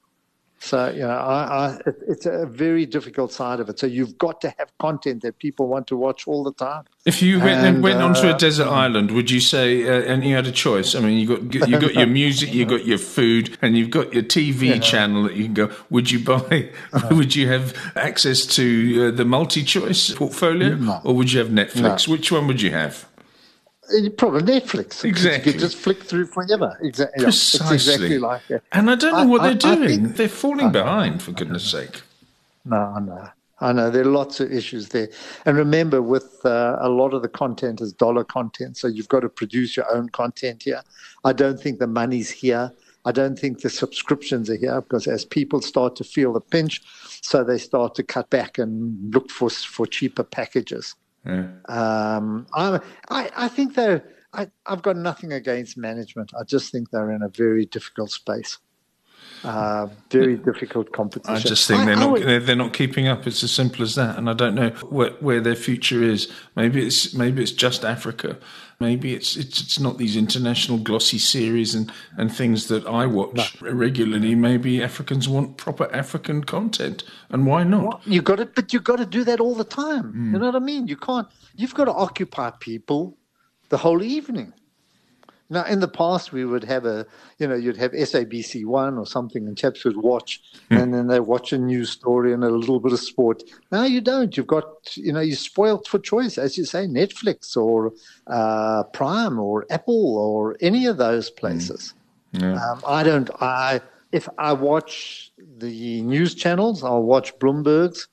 So 0.65 0.89
you 0.89 1.01
know, 1.01 1.09
I, 1.09 1.43
I, 1.43 1.79
it, 1.85 1.95
it's 2.07 2.25
a 2.25 2.47
very 2.47 2.87
difficult 2.87 3.31
side 3.31 3.59
of 3.59 3.69
it. 3.69 3.77
So 3.77 3.85
you've 3.85 4.17
got 4.17 4.41
to 4.41 4.53
have 4.57 4.75
content 4.79 5.21
that 5.21 5.37
people 5.37 5.67
want 5.67 5.85
to 5.87 5.95
watch 5.95 6.27
all 6.27 6.43
the 6.43 6.53
time. 6.53 6.85
If 7.05 7.21
you 7.21 7.39
went, 7.39 7.63
And, 7.63 7.83
went 7.83 8.01
onto 8.01 8.27
a 8.27 8.31
uh, 8.31 8.37
desert 8.37 8.65
island, 8.65 9.11
would 9.11 9.29
you 9.29 9.39
say, 9.39 9.83
uh, 9.87 10.11
and 10.11 10.23
you 10.23 10.33
had 10.33 10.47
a 10.47 10.51
choice? 10.51 10.95
I 10.95 11.01
mean, 11.01 11.19
you 11.19 11.27
got 11.37 11.69
you 11.69 11.79
got 11.79 11.93
your 11.93 12.07
music, 12.07 12.51
you 12.51 12.65
got 12.65 12.83
your 12.83 12.97
food, 12.97 13.55
and 13.61 13.77
you've 13.77 13.91
got 13.91 14.11
your 14.11 14.23
TV 14.23 14.81
channel 14.81 15.21
that 15.23 15.35
you 15.35 15.43
can 15.45 15.53
go. 15.53 15.69
Would 15.91 16.09
you 16.09 16.19
buy? 16.19 16.71
would 17.11 17.35
you 17.35 17.47
have 17.47 17.75
access 17.95 18.43
to 18.57 19.09
uh, 19.09 19.11
the 19.15 19.25
multi-choice 19.25 20.15
portfolio, 20.15 20.75
No. 20.75 20.99
or 21.03 21.13
would 21.13 21.31
you 21.31 21.39
have 21.41 21.49
Netflix? 21.49 22.07
No. 22.07 22.13
Which 22.13 22.31
one 22.31 22.47
would 22.47 22.61
you 22.61 22.71
have? 22.71 23.05
Probably 24.17 24.41
Netflix. 24.41 25.03
Exactly. 25.05 25.51
You 25.51 25.53
could 25.53 25.61
just 25.61 25.77
flick 25.77 26.03
through 26.03 26.25
forever. 26.27 26.77
Exactly. 26.81 27.21
Yeah, 27.23 27.27
it's 27.29 27.51
Precisely. 27.57 27.75
exactly 27.75 28.19
like 28.19 28.41
that. 28.47 28.63
And 28.71 28.89
I 28.89 28.95
don't 28.95 29.11
know 29.13 29.17
I- 29.19 29.25
what 29.25 29.41
I- 29.41 29.53
they're 29.53 29.75
doing. 29.75 29.87
think- 30.05 30.15
they're 30.17 30.29
falling 30.29 30.71
behind, 30.71 31.21
for 31.21 31.31
goodness 31.31 31.63
sake. 31.69 32.01
No, 32.65 32.77
I 32.77 32.99
know. 32.99 33.29
I 33.61 33.71
know 33.71 33.89
there 33.89 34.01
are 34.01 34.05
lots 34.05 34.39
of 34.39 34.51
issues 34.51 34.89
there. 34.89 35.07
And 35.45 35.55
remember, 35.55 36.01
with 36.01 36.45
uh, 36.45 36.77
a 36.79 36.89
lot 36.89 37.13
of 37.13 37.21
the 37.21 37.29
content 37.29 37.79
is 37.79 37.93
dollar 37.93 38.23
content, 38.23 38.75
so 38.77 38.87
you've 38.87 39.07
got 39.07 39.21
to 39.21 39.29
produce 39.29 39.77
your 39.77 39.89
own 39.95 40.09
content 40.09 40.63
here. 40.63 40.81
I 41.23 41.31
don't 41.31 41.59
think 41.59 41.79
the 41.79 41.87
money's 41.87 42.29
here. 42.29 42.71
I 43.05 43.11
don't 43.11 43.37
think 43.37 43.61
the 43.61 43.69
subscriptions 43.69 44.49
are 44.49 44.55
here 44.55 44.81
because 44.81 45.07
as 45.07 45.23
people 45.23 45.61
start 45.61 45.95
to 45.97 46.03
feel 46.03 46.33
the 46.33 46.41
pinch, 46.41 46.81
so 47.21 47.43
they 47.43 47.57
start 47.59 47.95
to 47.95 48.03
cut 48.03 48.29
back 48.29 48.57
and 48.57 49.13
look 49.13 49.29
for 49.29 49.49
for 49.49 49.85
cheaper 49.85 50.23
packages. 50.23 50.95
Yeah. 51.25 51.47
Um, 51.67 52.47
I, 52.53 52.79
I, 53.09 53.31
I 53.35 53.47
think 53.47 53.75
they're. 53.75 54.03
I, 54.33 54.49
I've 54.65 54.81
got 54.81 54.97
nothing 54.97 55.31
against 55.31 55.77
management. 55.77 56.31
I 56.37 56.43
just 56.43 56.71
think 56.71 56.91
they're 56.91 57.11
in 57.11 57.21
a 57.21 57.29
very 57.29 57.65
difficult 57.65 58.11
space. 58.11 58.57
Uh, 59.43 59.87
very 60.09 60.35
difficult 60.37 60.91
competition. 60.91 61.35
I 61.35 61.39
just 61.39 61.67
think 61.67 61.85
they're 61.85 61.95
not 61.95 62.11
would- 62.11 62.45
they're 62.45 62.55
not 62.55 62.73
keeping 62.73 63.07
up. 63.07 63.25
It's 63.27 63.43
as 63.43 63.51
simple 63.51 63.83
as 63.83 63.95
that. 63.95 64.17
And 64.17 64.29
I 64.29 64.33
don't 64.33 64.55
know 64.55 64.69
where, 64.89 65.11
where 65.19 65.39
their 65.39 65.55
future 65.55 66.01
is. 66.03 66.31
Maybe 66.55 66.85
it's 66.85 67.13
maybe 67.13 67.41
it's 67.43 67.51
just 67.51 67.85
Africa. 67.85 68.37
Maybe 68.79 69.13
it's 69.13 69.37
it's 69.37 69.61
it's 69.61 69.79
not 69.79 69.97
these 69.97 70.17
international 70.17 70.77
glossy 70.79 71.17
series 71.17 71.73
and, 71.73 71.91
and 72.17 72.33
things 72.33 72.67
that 72.67 72.85
I 72.85 73.05
watch 73.05 73.61
regularly. 73.61 74.35
Maybe 74.35 74.83
Africans 74.83 75.29
want 75.29 75.57
proper 75.57 75.89
African 75.93 76.43
content, 76.43 77.03
and 77.29 77.45
why 77.45 77.63
not? 77.63 78.01
You 78.05 78.21
got 78.21 78.39
it, 78.39 78.53
but 78.53 78.73
you 78.73 78.81
got 78.81 78.97
to 78.97 79.05
do 79.05 79.23
that 79.23 79.39
all 79.39 79.55
the 79.55 79.63
time. 79.63 80.11
Hmm. 80.11 80.33
You 80.33 80.39
know 80.39 80.47
what 80.47 80.55
I 80.55 80.59
mean? 80.59 80.87
You 80.87 80.97
can't. 80.97 81.27
You've 81.55 81.73
got 81.73 81.85
to 81.85 81.93
occupy 81.93 82.51
people 82.59 83.17
the 83.69 83.77
whole 83.77 84.03
evening. 84.03 84.53
Now, 85.49 85.63
in 85.65 85.79
the 85.79 85.87
past, 85.87 86.31
we 86.31 86.43
would 86.43 86.63
have 86.63 86.85
a, 86.85 87.05
you 87.37 87.47
know, 87.47 87.53
you'd 87.55 87.77
have 87.77 87.91
SABC 87.91 88.65
One 88.65 88.97
or 88.97 89.05
something, 89.05 89.47
and 89.47 89.55
chaps 89.55 89.85
would 89.85 89.97
watch, 89.97 90.41
Hmm. 90.69 90.77
and 90.77 90.93
then 90.93 91.07
they 91.07 91.19
watch 91.19 91.53
a 91.53 91.57
news 91.59 91.91
story 91.91 92.33
and 92.33 92.43
a 92.43 92.49
little 92.49 92.79
bit 92.79 92.93
of 92.93 92.99
sport. 92.99 93.43
Now 93.71 93.83
you 93.83 94.01
don't. 94.01 94.35
You've 94.35 94.47
got, 94.47 94.65
you 94.95 95.13
know, 95.13 95.19
you're 95.19 95.35
spoiled 95.35 95.87
for 95.87 95.99
choice, 95.99 96.37
as 96.39 96.57
you 96.57 96.65
say, 96.65 96.87
Netflix 96.87 97.55
or 97.55 97.93
uh, 98.25 98.83
Prime 98.93 99.37
or 99.39 99.65
Apple 99.69 100.17
or 100.17 100.55
any 100.61 100.87
of 100.87 100.97
those 100.97 101.29
places. 101.29 101.93
Yeah. 102.31 102.53
Um, 102.55 102.81
I 102.87 103.03
don't. 103.03 103.29
I 103.39 103.81
if 104.11 104.27
I 104.37 104.53
watch 104.53 105.31
the 105.59 106.01
news 106.01 106.33
channels, 106.35 106.83
I'll 106.83 107.03
watch 107.03 107.37
Bloomberg's, 107.37 108.07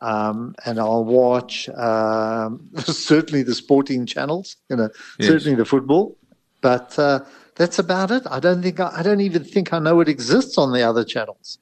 um, 0.00 0.54
and 0.64 0.78
I'll 0.78 1.04
watch 1.04 1.68
um, 1.70 2.68
certainly 2.78 3.42
the 3.42 3.54
sporting 3.54 4.06
channels. 4.06 4.56
You 4.70 4.76
know, 4.76 4.88
Yes. 5.18 5.28
certainly 5.28 5.54
the 5.56 5.64
football, 5.64 6.16
but 6.60 6.98
uh, 6.98 7.20
that's 7.56 7.78
about 7.78 8.10
it. 8.10 8.22
I 8.30 8.40
don't 8.40 8.62
think. 8.62 8.80
I, 8.80 8.90
I 8.96 9.02
don't 9.02 9.20
even 9.20 9.44
think 9.44 9.72
I 9.72 9.78
know 9.78 10.00
it 10.00 10.08
exists 10.08 10.58
on 10.58 10.72
the 10.72 10.82
other 10.82 11.04
channels. 11.04 11.58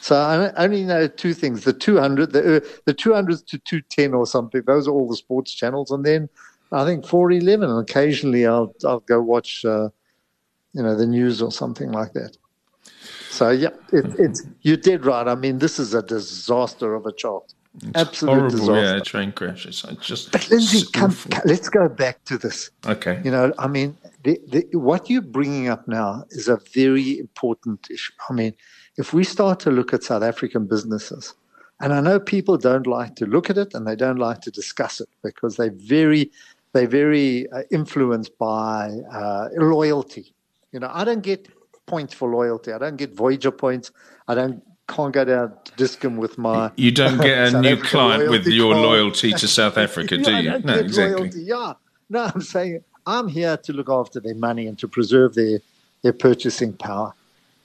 So 0.00 0.16
I 0.16 0.52
only 0.64 0.84
know 0.84 1.06
two 1.08 1.34
things: 1.34 1.64
the 1.64 1.72
two 1.72 1.98
hundred, 1.98 2.32
the 2.32 2.56
uh, 2.56 2.60
the 2.84 2.94
to 2.94 3.58
two 3.58 3.80
ten 3.82 4.14
or 4.14 4.26
something. 4.26 4.62
Those 4.66 4.88
are 4.88 4.92
all 4.92 5.08
the 5.08 5.16
sports 5.16 5.52
channels, 5.52 5.90
and 5.90 6.04
then 6.04 6.28
I 6.72 6.84
think 6.84 7.06
four 7.06 7.30
eleven. 7.32 7.70
And 7.70 7.80
occasionally, 7.80 8.46
I'll 8.46 8.74
I'll 8.84 9.00
go 9.00 9.20
watch. 9.20 9.64
Uh, 9.64 9.88
you 10.74 10.82
know, 10.82 10.94
the 10.94 11.06
news 11.06 11.42
or 11.42 11.50
something 11.50 11.90
like 11.92 12.12
that. 12.12 12.36
So 13.30 13.50
yeah, 13.50 13.70
it, 13.92 14.06
it's 14.18 14.44
you're 14.62 14.76
dead 14.76 15.04
right. 15.04 15.26
I 15.26 15.34
mean, 15.34 15.58
this 15.58 15.78
is 15.78 15.94
a 15.94 16.02
disaster 16.02 16.94
of 16.94 17.06
a 17.06 17.12
chart. 17.12 17.52
Absolute 17.94 18.32
Horrible, 18.34 18.50
disaster. 18.58 18.96
yeah, 18.96 19.00
train 19.02 19.32
crashes. 19.32 19.84
It's 19.84 19.84
uh, 19.84 19.94
just 20.00 20.32
But 20.32 20.50
Lindsay, 20.50 20.86
come, 20.92 21.14
come- 21.14 21.42
let's 21.44 21.68
go 21.68 21.88
back 21.88 22.24
to 22.24 22.38
this. 22.38 22.70
Okay. 22.86 23.20
You 23.24 23.30
know, 23.30 23.52
I 23.58 23.68
mean, 23.68 23.96
the, 24.24 24.40
the, 24.48 24.76
what 24.76 25.08
you're 25.08 25.22
bringing 25.22 25.68
up 25.68 25.86
now 25.88 26.24
is 26.30 26.48
a 26.48 26.58
very 26.74 27.18
important 27.18 27.88
issue. 27.90 28.12
I 28.28 28.32
mean, 28.32 28.54
if 28.96 29.12
we 29.12 29.24
start 29.24 29.60
to 29.60 29.70
look 29.70 29.94
at 29.94 30.02
South 30.02 30.22
African 30.22 30.66
businesses, 30.66 31.34
and 31.80 31.92
I 31.92 32.00
know 32.00 32.18
people 32.18 32.56
don't 32.58 32.86
like 32.86 33.14
to 33.16 33.26
look 33.26 33.50
at 33.50 33.56
it 33.58 33.74
and 33.74 33.86
they 33.86 33.94
don't 33.94 34.18
like 34.18 34.40
to 34.42 34.50
discuss 34.50 35.00
it 35.00 35.08
because 35.22 35.56
they're 35.56 35.70
very, 35.76 36.32
they're 36.72 36.88
very 36.88 37.48
uh, 37.52 37.62
influenced 37.70 38.36
by 38.38 38.90
uh, 39.12 39.48
loyalty. 39.56 40.34
You 40.72 40.80
know, 40.80 40.90
I 40.92 41.04
don't 41.04 41.22
get 41.22 41.48
points 41.86 42.12
for 42.14 42.28
loyalty. 42.28 42.72
I 42.72 42.78
don't 42.78 42.96
get 42.96 43.14
Voyager 43.14 43.52
points. 43.52 43.92
I 44.26 44.34
don't 44.34 44.62
can't 44.88 45.12
go 45.12 45.24
down 45.24 45.52
to 45.64 45.72
Dis-Chem 45.76 46.16
with 46.16 46.38
my. 46.38 46.72
You 46.76 46.90
don't 46.90 47.18
get 47.20 47.54
a 47.54 47.60
new 47.60 47.68
African 47.68 47.86
client 47.86 48.30
with 48.30 48.46
your 48.46 48.74
loyalty 48.74 49.32
to 49.32 49.46
South 49.46 49.78
Africa, 49.86 50.16
do 50.18 50.36
you? 50.36 50.58
No, 50.58 50.74
exactly. 50.74 51.16
loyalty. 51.16 51.42
Yeah. 51.42 51.74
No, 52.10 52.30
I'm 52.34 52.40
saying 52.40 52.82
I'm 53.06 53.28
here 53.28 53.56
to 53.56 53.72
look 53.72 53.88
after 53.88 54.18
their 54.18 54.34
money 54.34 54.66
and 54.66 54.78
to 54.78 54.88
preserve 54.88 55.34
their, 55.34 55.60
their 56.02 56.12
purchasing 56.12 56.72
power. 56.72 57.14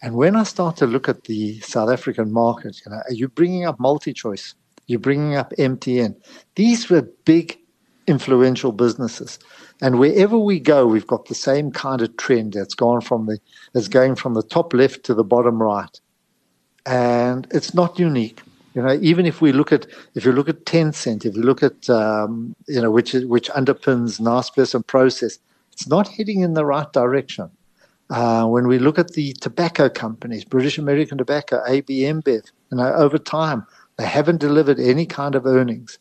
And 0.01 0.15
when 0.15 0.36
I 0.36 0.44
start 0.44 0.75
to 0.77 0.86
look 0.86 1.08
at 1.08 1.24
the 1.24 1.60
South 1.62 1.89
African 1.89 2.32
market, 2.32 2.82
you 2.86 2.92
know, 2.92 2.98
are 2.98 3.13
you 3.13 3.30
bringing 3.30 3.65
up 3.65 3.80
multi-choice? 3.80 4.53
You're 4.88 5.00
bringing 5.00 5.36
up 5.36 5.53
MTN. 5.58 6.15
These 6.56 6.89
were 6.89 7.03
big, 7.24 7.58
influential 8.06 8.74
businesses, 8.74 9.39
and 9.82 9.98
wherever 9.98 10.38
we 10.38 10.60
go, 10.60 10.86
we've 10.86 11.08
got 11.08 11.27
the 11.27 11.36
same 11.36 11.72
kind 11.72 12.01
of 12.01 12.15
trend 12.18 12.53
that's 12.53 12.75
gone 12.75 13.00
from 13.00 13.27
the 13.27 13.39
that's 13.72 13.88
going 13.88 14.15
from 14.15 14.34
the 14.34 14.44
top 14.44 14.74
left 14.74 15.03
to 15.06 15.13
the 15.13 15.24
bottom 15.24 15.62
right, 15.62 16.00
and 16.85 17.47
it's 17.51 17.73
not 17.73 17.99
unique. 17.99 18.41
You 18.73 18.81
know, 18.81 18.97
even 19.01 19.25
if 19.25 19.41
we 19.41 19.51
look 19.51 19.71
at 19.71 19.85
if 20.15 20.25
you 20.25 20.31
look 20.31 20.49
at 20.49 20.65
Tencent, 20.65 21.25
if 21.25 21.35
you 21.35 21.43
look 21.43 21.61
at 21.61 21.89
um, 21.89 22.55
you 22.67 22.81
know 22.81 22.91
which 22.91 23.13
is, 23.13 23.25
which 23.25 23.49
underpins 23.51 24.19
Naspers 24.19 24.73
and 24.73 24.85
Prosus, 24.85 25.39
it's 25.71 25.87
not 25.87 26.07
heading 26.07 26.41
in 26.41 26.53
the 26.53 26.65
right 26.65 26.91
direction. 26.91 27.49
Uh, 28.09 28.45
when 28.45 28.67
we 28.67 28.79
look 28.79 28.99
at 28.99 29.13
the 29.13 29.33
tobacco 29.33 29.89
companies, 29.89 30.43
British 30.43 30.77
American 30.77 31.17
Tobacco, 31.17 31.63
AB 31.67 32.01
InBev, 32.01 32.51
you 32.71 32.77
know, 32.77 32.93
over 32.93 33.17
time 33.17 33.65
they 33.97 34.05
haven't 34.05 34.39
delivered 34.39 34.79
any 34.79 35.05
kind 35.05 35.35
of 35.35 35.45
earnings. 35.45 35.99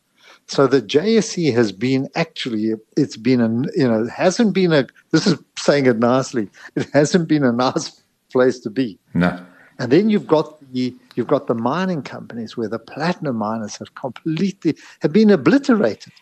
So 0.48 0.66
the 0.66 0.82
JSE 0.82 1.54
has 1.54 1.72
been 1.72 2.08
actually, 2.14 2.74
it's 2.96 3.16
been 3.16 3.40
a, 3.40 3.48
you 3.76 3.88
know, 3.88 4.06
hasn't 4.08 4.54
been 4.54 4.72
a. 4.72 4.86
This 5.10 5.26
is 5.26 5.38
saying 5.58 5.86
it 5.86 5.98
nicely. 5.98 6.48
It 6.74 6.88
hasn't 6.92 7.28
been 7.28 7.44
a 7.44 7.52
nice 7.52 8.02
place 8.30 8.58
to 8.60 8.70
be. 8.70 8.98
No. 9.14 9.44
And 9.82 9.90
then 9.90 10.10
you've 10.10 10.28
got 10.28 10.60
the 10.72 10.94
you've 11.16 11.26
got 11.26 11.48
the 11.48 11.56
mining 11.56 12.02
companies 12.02 12.56
where 12.56 12.68
the 12.68 12.78
platinum 12.78 13.34
miners 13.34 13.76
have 13.78 13.92
completely 13.96 14.76
have 15.00 15.12
been 15.12 15.28
obliterated. 15.28 16.12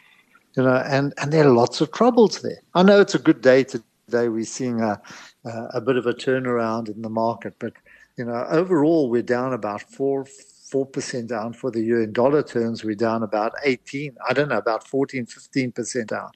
You 0.57 0.63
know, 0.63 0.77
and, 0.77 1.13
and 1.19 1.31
there 1.31 1.45
are 1.45 1.53
lots 1.53 1.83
of 1.83 1.93
troubles 1.93 2.41
there. 2.41 2.63
I 2.75 2.83
know 2.83 3.03
it's 3.03 3.15
a 3.15 3.19
good 3.19 3.43
day 3.43 3.65
today. 3.65 4.29
We're 4.29 4.45
seeing 4.45 4.81
a, 4.81 4.99
a, 5.45 5.81
bit 5.81 5.97
of 5.97 6.07
a 6.07 6.15
turnaround 6.15 6.89
in 6.89 7.03
the 7.03 7.11
market, 7.11 7.55
but 7.59 7.75
you 8.17 8.25
know, 8.25 8.47
overall 8.49 9.11
we're 9.11 9.21
down 9.21 9.53
about 9.53 9.83
four 9.83 10.25
four 10.71 10.87
percent 10.87 11.29
down 11.29 11.53
for 11.53 11.71
the 11.71 11.83
year. 11.83 12.03
In 12.03 12.15
dollar 12.15 12.43
terms, 12.43 12.83
we're 12.83 12.95
down 12.95 13.23
about 13.23 13.53
eighteen. 13.67 14.17
I 14.27 14.33
don't 14.33 14.49
know, 14.49 14.57
about 14.57 14.89
14, 14.89 15.27
15 15.27 15.73
percent 15.73 16.09
down. 16.09 16.31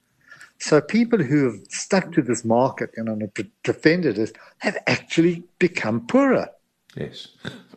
So 0.58 0.82
people 0.82 1.20
who 1.22 1.44
have 1.44 1.60
stuck 1.70 2.12
to 2.12 2.20
this 2.20 2.44
market 2.44 2.90
and 2.96 3.32
defended 3.62 4.18
it 4.18 4.36
have 4.58 4.76
actually 4.86 5.42
become 5.58 6.06
poorer. 6.06 6.50
Yes. 6.96 7.28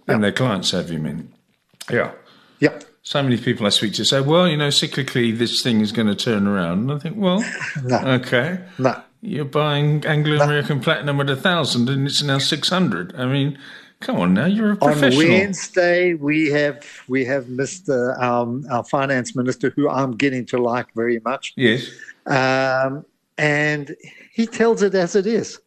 And 0.07 0.23
their 0.23 0.31
clients 0.31 0.71
have, 0.71 0.89
you 0.91 0.99
mean? 0.99 1.33
Yeah. 1.91 2.11
Yeah. 2.59 2.79
So 3.03 3.23
many 3.23 3.37
people 3.37 3.65
I 3.65 3.69
speak 3.69 3.93
to 3.93 4.05
say, 4.05 4.21
well, 4.21 4.47
you 4.47 4.57
know, 4.57 4.67
cyclically 4.67 5.37
this 5.37 5.61
thing 5.61 5.81
is 5.81 5.91
going 5.91 6.07
to 6.07 6.15
turn 6.15 6.47
around. 6.47 6.79
And 6.79 6.91
I 6.91 6.99
think, 6.99 7.15
well, 7.17 7.43
no. 7.83 7.97
okay. 7.97 8.59
No. 8.77 9.01
You're 9.21 9.45
buying 9.45 10.05
Anglo 10.05 10.43
American 10.43 10.77
no. 10.77 10.83
Platinum 10.83 11.19
at 11.21 11.29
a 11.29 11.35
thousand 11.35 11.89
and 11.89 12.05
it's 12.05 12.21
now 12.21 12.37
600. 12.37 13.15
I 13.15 13.25
mean, 13.25 13.57
come 13.99 14.17
on 14.17 14.33
now, 14.33 14.45
you're 14.45 14.73
a 14.73 14.77
professional. 14.77 15.25
On 15.25 15.31
Wednesday, 15.31 16.13
we 16.13 16.49
have 16.51 16.85
we 17.07 17.25
have 17.25 17.45
Mr. 17.45 18.19
Um, 18.21 18.65
our 18.69 18.83
finance 18.83 19.35
minister, 19.35 19.71
who 19.71 19.89
I'm 19.89 20.11
getting 20.11 20.45
to 20.47 20.57
like 20.57 20.93
very 20.93 21.19
much. 21.21 21.53
Yes. 21.55 21.89
Um, 22.25 23.05
and 23.37 23.95
he 24.33 24.45
tells 24.45 24.81
it 24.83 24.93
as 24.95 25.15
it 25.15 25.25
is. 25.25 25.59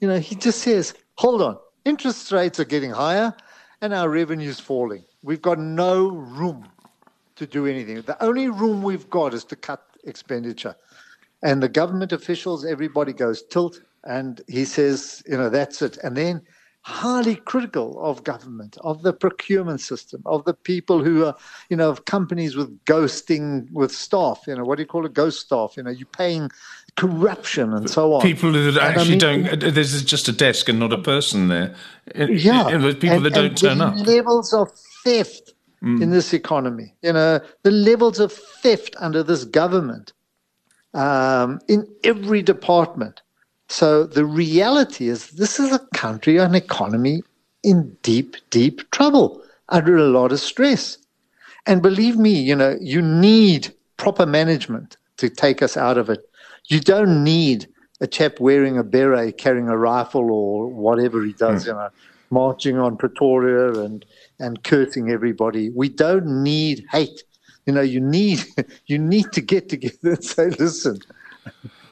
You 0.00 0.08
know, 0.08 0.18
he 0.18 0.34
just 0.34 0.60
says, 0.60 0.94
hold 1.16 1.42
on, 1.42 1.58
interest 1.90 2.30
rates 2.30 2.60
are 2.60 2.64
getting 2.64 2.92
higher 2.92 3.34
and 3.80 3.92
our 3.92 4.08
revenue's 4.08 4.60
falling. 4.60 5.04
We've 5.22 5.42
got 5.42 5.58
no 5.58 6.06
room 6.08 6.68
to 7.34 7.46
do 7.46 7.66
anything. 7.66 8.00
The 8.02 8.22
only 8.22 8.48
room 8.48 8.80
we've 8.80 9.10
got 9.10 9.34
is 9.34 9.44
to 9.46 9.56
cut 9.56 9.82
expenditure. 10.04 10.76
And 11.42 11.60
the 11.60 11.68
government 11.68 12.12
officials, 12.12 12.64
everybody 12.64 13.12
goes 13.12 13.42
tilt. 13.42 13.80
And 14.04 14.40
he 14.46 14.64
says, 14.64 15.20
you 15.26 15.36
know, 15.36 15.50
that's 15.50 15.82
it. 15.82 15.98
And 16.04 16.16
then 16.16 16.42
highly 16.82 17.36
critical 17.36 18.00
of 18.02 18.24
government, 18.24 18.78
of 18.82 19.02
the 19.02 19.12
procurement 19.12 19.80
system, 19.80 20.22
of 20.24 20.44
the 20.44 20.54
people 20.54 21.04
who 21.04 21.24
are, 21.26 21.34
you 21.70 21.76
know, 21.76 21.90
of 21.90 22.04
companies 22.04 22.56
with 22.56 22.70
ghosting 22.84 23.70
with 23.72 23.92
staff. 23.92 24.44
You 24.46 24.54
know, 24.54 24.64
what 24.64 24.76
do 24.76 24.82
you 24.82 24.86
call 24.86 25.04
it? 25.06 25.12
Ghost 25.12 25.40
staff. 25.40 25.74
You 25.76 25.82
know, 25.82 25.90
you're 25.90 26.06
paying 26.06 26.50
corruption 26.96 27.72
and 27.72 27.88
so 27.88 28.14
on. 28.14 28.22
People 28.22 28.52
that 28.52 28.76
actually 28.76 29.24
I 29.24 29.36
mean, 29.36 29.44
don't. 29.44 29.74
There's 29.74 30.02
just 30.02 30.28
a 30.28 30.32
desk 30.32 30.68
and 30.68 30.78
not 30.78 30.92
a 30.92 30.98
person 30.98 31.48
there. 31.48 31.74
Yeah, 32.14 32.64
people 32.94 33.16
and, 33.16 33.26
that 33.26 33.34
don't 33.34 33.56
turn 33.56 33.80
up. 33.80 33.96
Levels 34.06 34.52
of 34.52 34.70
theft 35.04 35.54
mm. 35.82 36.02
in 36.02 36.10
this 36.10 36.32
economy. 36.32 36.94
You 37.02 37.12
know, 37.12 37.40
the 37.62 37.70
levels 37.70 38.20
of 38.20 38.32
theft 38.32 38.96
under 38.98 39.22
this 39.22 39.44
government 39.44 40.12
um, 40.94 41.60
in 41.68 41.86
every 42.04 42.42
department. 42.42 43.22
So 43.68 44.04
the 44.04 44.24
reality 44.24 45.08
is, 45.08 45.30
this 45.30 45.60
is 45.60 45.72
a 45.72 45.78
country, 45.94 46.38
an 46.38 46.54
economy 46.54 47.22
in 47.62 47.96
deep, 48.02 48.36
deep 48.50 48.90
trouble, 48.90 49.42
under 49.68 49.96
a 49.96 50.04
lot 50.04 50.32
of 50.32 50.40
stress. 50.40 50.98
And 51.66 51.82
believe 51.82 52.16
me, 52.16 52.32
you 52.32 52.56
know, 52.56 52.76
you 52.80 53.00
need 53.00 53.72
proper 53.96 54.26
management 54.26 54.96
to 55.18 55.28
take 55.28 55.62
us 55.62 55.76
out 55.76 55.98
of 55.98 56.10
it. 56.10 56.28
You 56.70 56.80
don't 56.80 57.24
need 57.24 57.68
a 58.00 58.06
chap 58.06 58.40
wearing 58.40 58.78
a 58.78 58.84
beret, 58.84 59.36
carrying 59.36 59.68
a 59.68 59.76
rifle 59.76 60.30
or 60.30 60.68
whatever 60.68 61.22
he 61.22 61.32
does, 61.34 61.64
mm. 61.64 61.66
you 61.66 61.72
know, 61.74 61.90
marching 62.30 62.78
on 62.78 62.96
Pretoria 62.96 63.82
and, 63.82 64.04
and 64.38 64.62
cursing 64.64 65.10
everybody. 65.10 65.70
We 65.70 65.88
don't 65.88 66.42
need 66.42 66.86
hate. 66.90 67.24
You 67.66 67.74
know, 67.74 67.82
you 67.82 68.00
need 68.00 68.44
you 68.86 68.98
need 68.98 69.32
to 69.32 69.40
get 69.40 69.68
together 69.68 70.12
and 70.12 70.24
say, 70.24 70.48
listen, 70.50 71.00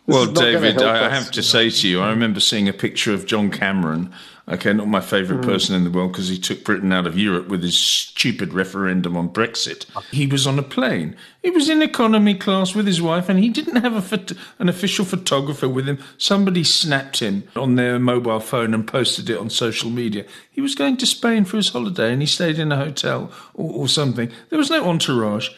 well, 0.09 0.27
David, 0.27 0.81
I 0.81 1.11
have 1.11 1.31
to 1.33 1.43
say 1.43 1.69
to 1.69 1.89
you, 1.89 2.01
I 2.01 2.09
remember 2.09 2.41
seeing 2.41 2.67
a 2.67 2.73
picture 2.73 3.13
of 3.13 3.27
John 3.27 3.51
Cameron. 3.51 4.11
Okay, 4.50 4.73
not 4.73 4.88
my 4.88 5.00
favourite 5.00 5.43
mm. 5.43 5.47
person 5.47 5.75
in 5.75 5.85
the 5.85 5.90
world 5.90 6.12
because 6.12 6.28
he 6.28 6.38
took 6.38 6.64
Britain 6.64 6.90
out 6.90 7.07
of 7.07 7.18
Europe 7.18 7.49
with 7.49 7.62
his 7.62 7.77
stupid 7.77 8.55
referendum 8.55 9.14
on 9.14 9.29
Brexit. 9.29 9.85
He 10.11 10.27
was 10.27 10.46
on 10.46 10.59
a 10.59 10.62
plane. 10.62 11.16
He 11.42 11.51
was 11.51 11.68
in 11.68 11.83
economy 11.83 12.35
class 12.35 12.75
with 12.75 12.87
his 12.87 13.03
wife, 13.03 13.29
and 13.29 13.38
he 13.38 13.51
didn't 13.51 13.83
have 13.83 13.94
a 13.94 14.37
an 14.59 14.70
official 14.70 15.05
photographer 15.05 15.68
with 15.68 15.87
him. 15.87 15.99
Somebody 16.16 16.64
snapped 16.64 17.20
him 17.20 17.44
on 17.55 17.75
their 17.75 17.99
mobile 17.99 18.40
phone 18.40 18.73
and 18.73 18.87
posted 18.87 19.29
it 19.29 19.38
on 19.38 19.51
social 19.51 19.90
media. 19.90 20.25
He 20.51 20.62
was 20.62 20.75
going 20.75 20.96
to 20.96 21.07
Spain 21.07 21.44
for 21.44 21.59
his 21.59 21.68
holiday, 21.68 22.11
and 22.12 22.23
he 22.23 22.27
stayed 22.27 22.59
in 22.59 22.73
a 22.73 22.77
hotel 22.77 23.31
or, 23.53 23.83
or 23.83 23.88
something. 23.88 24.31
There 24.49 24.59
was 24.59 24.70
no 24.70 24.88
entourage. 24.88 25.51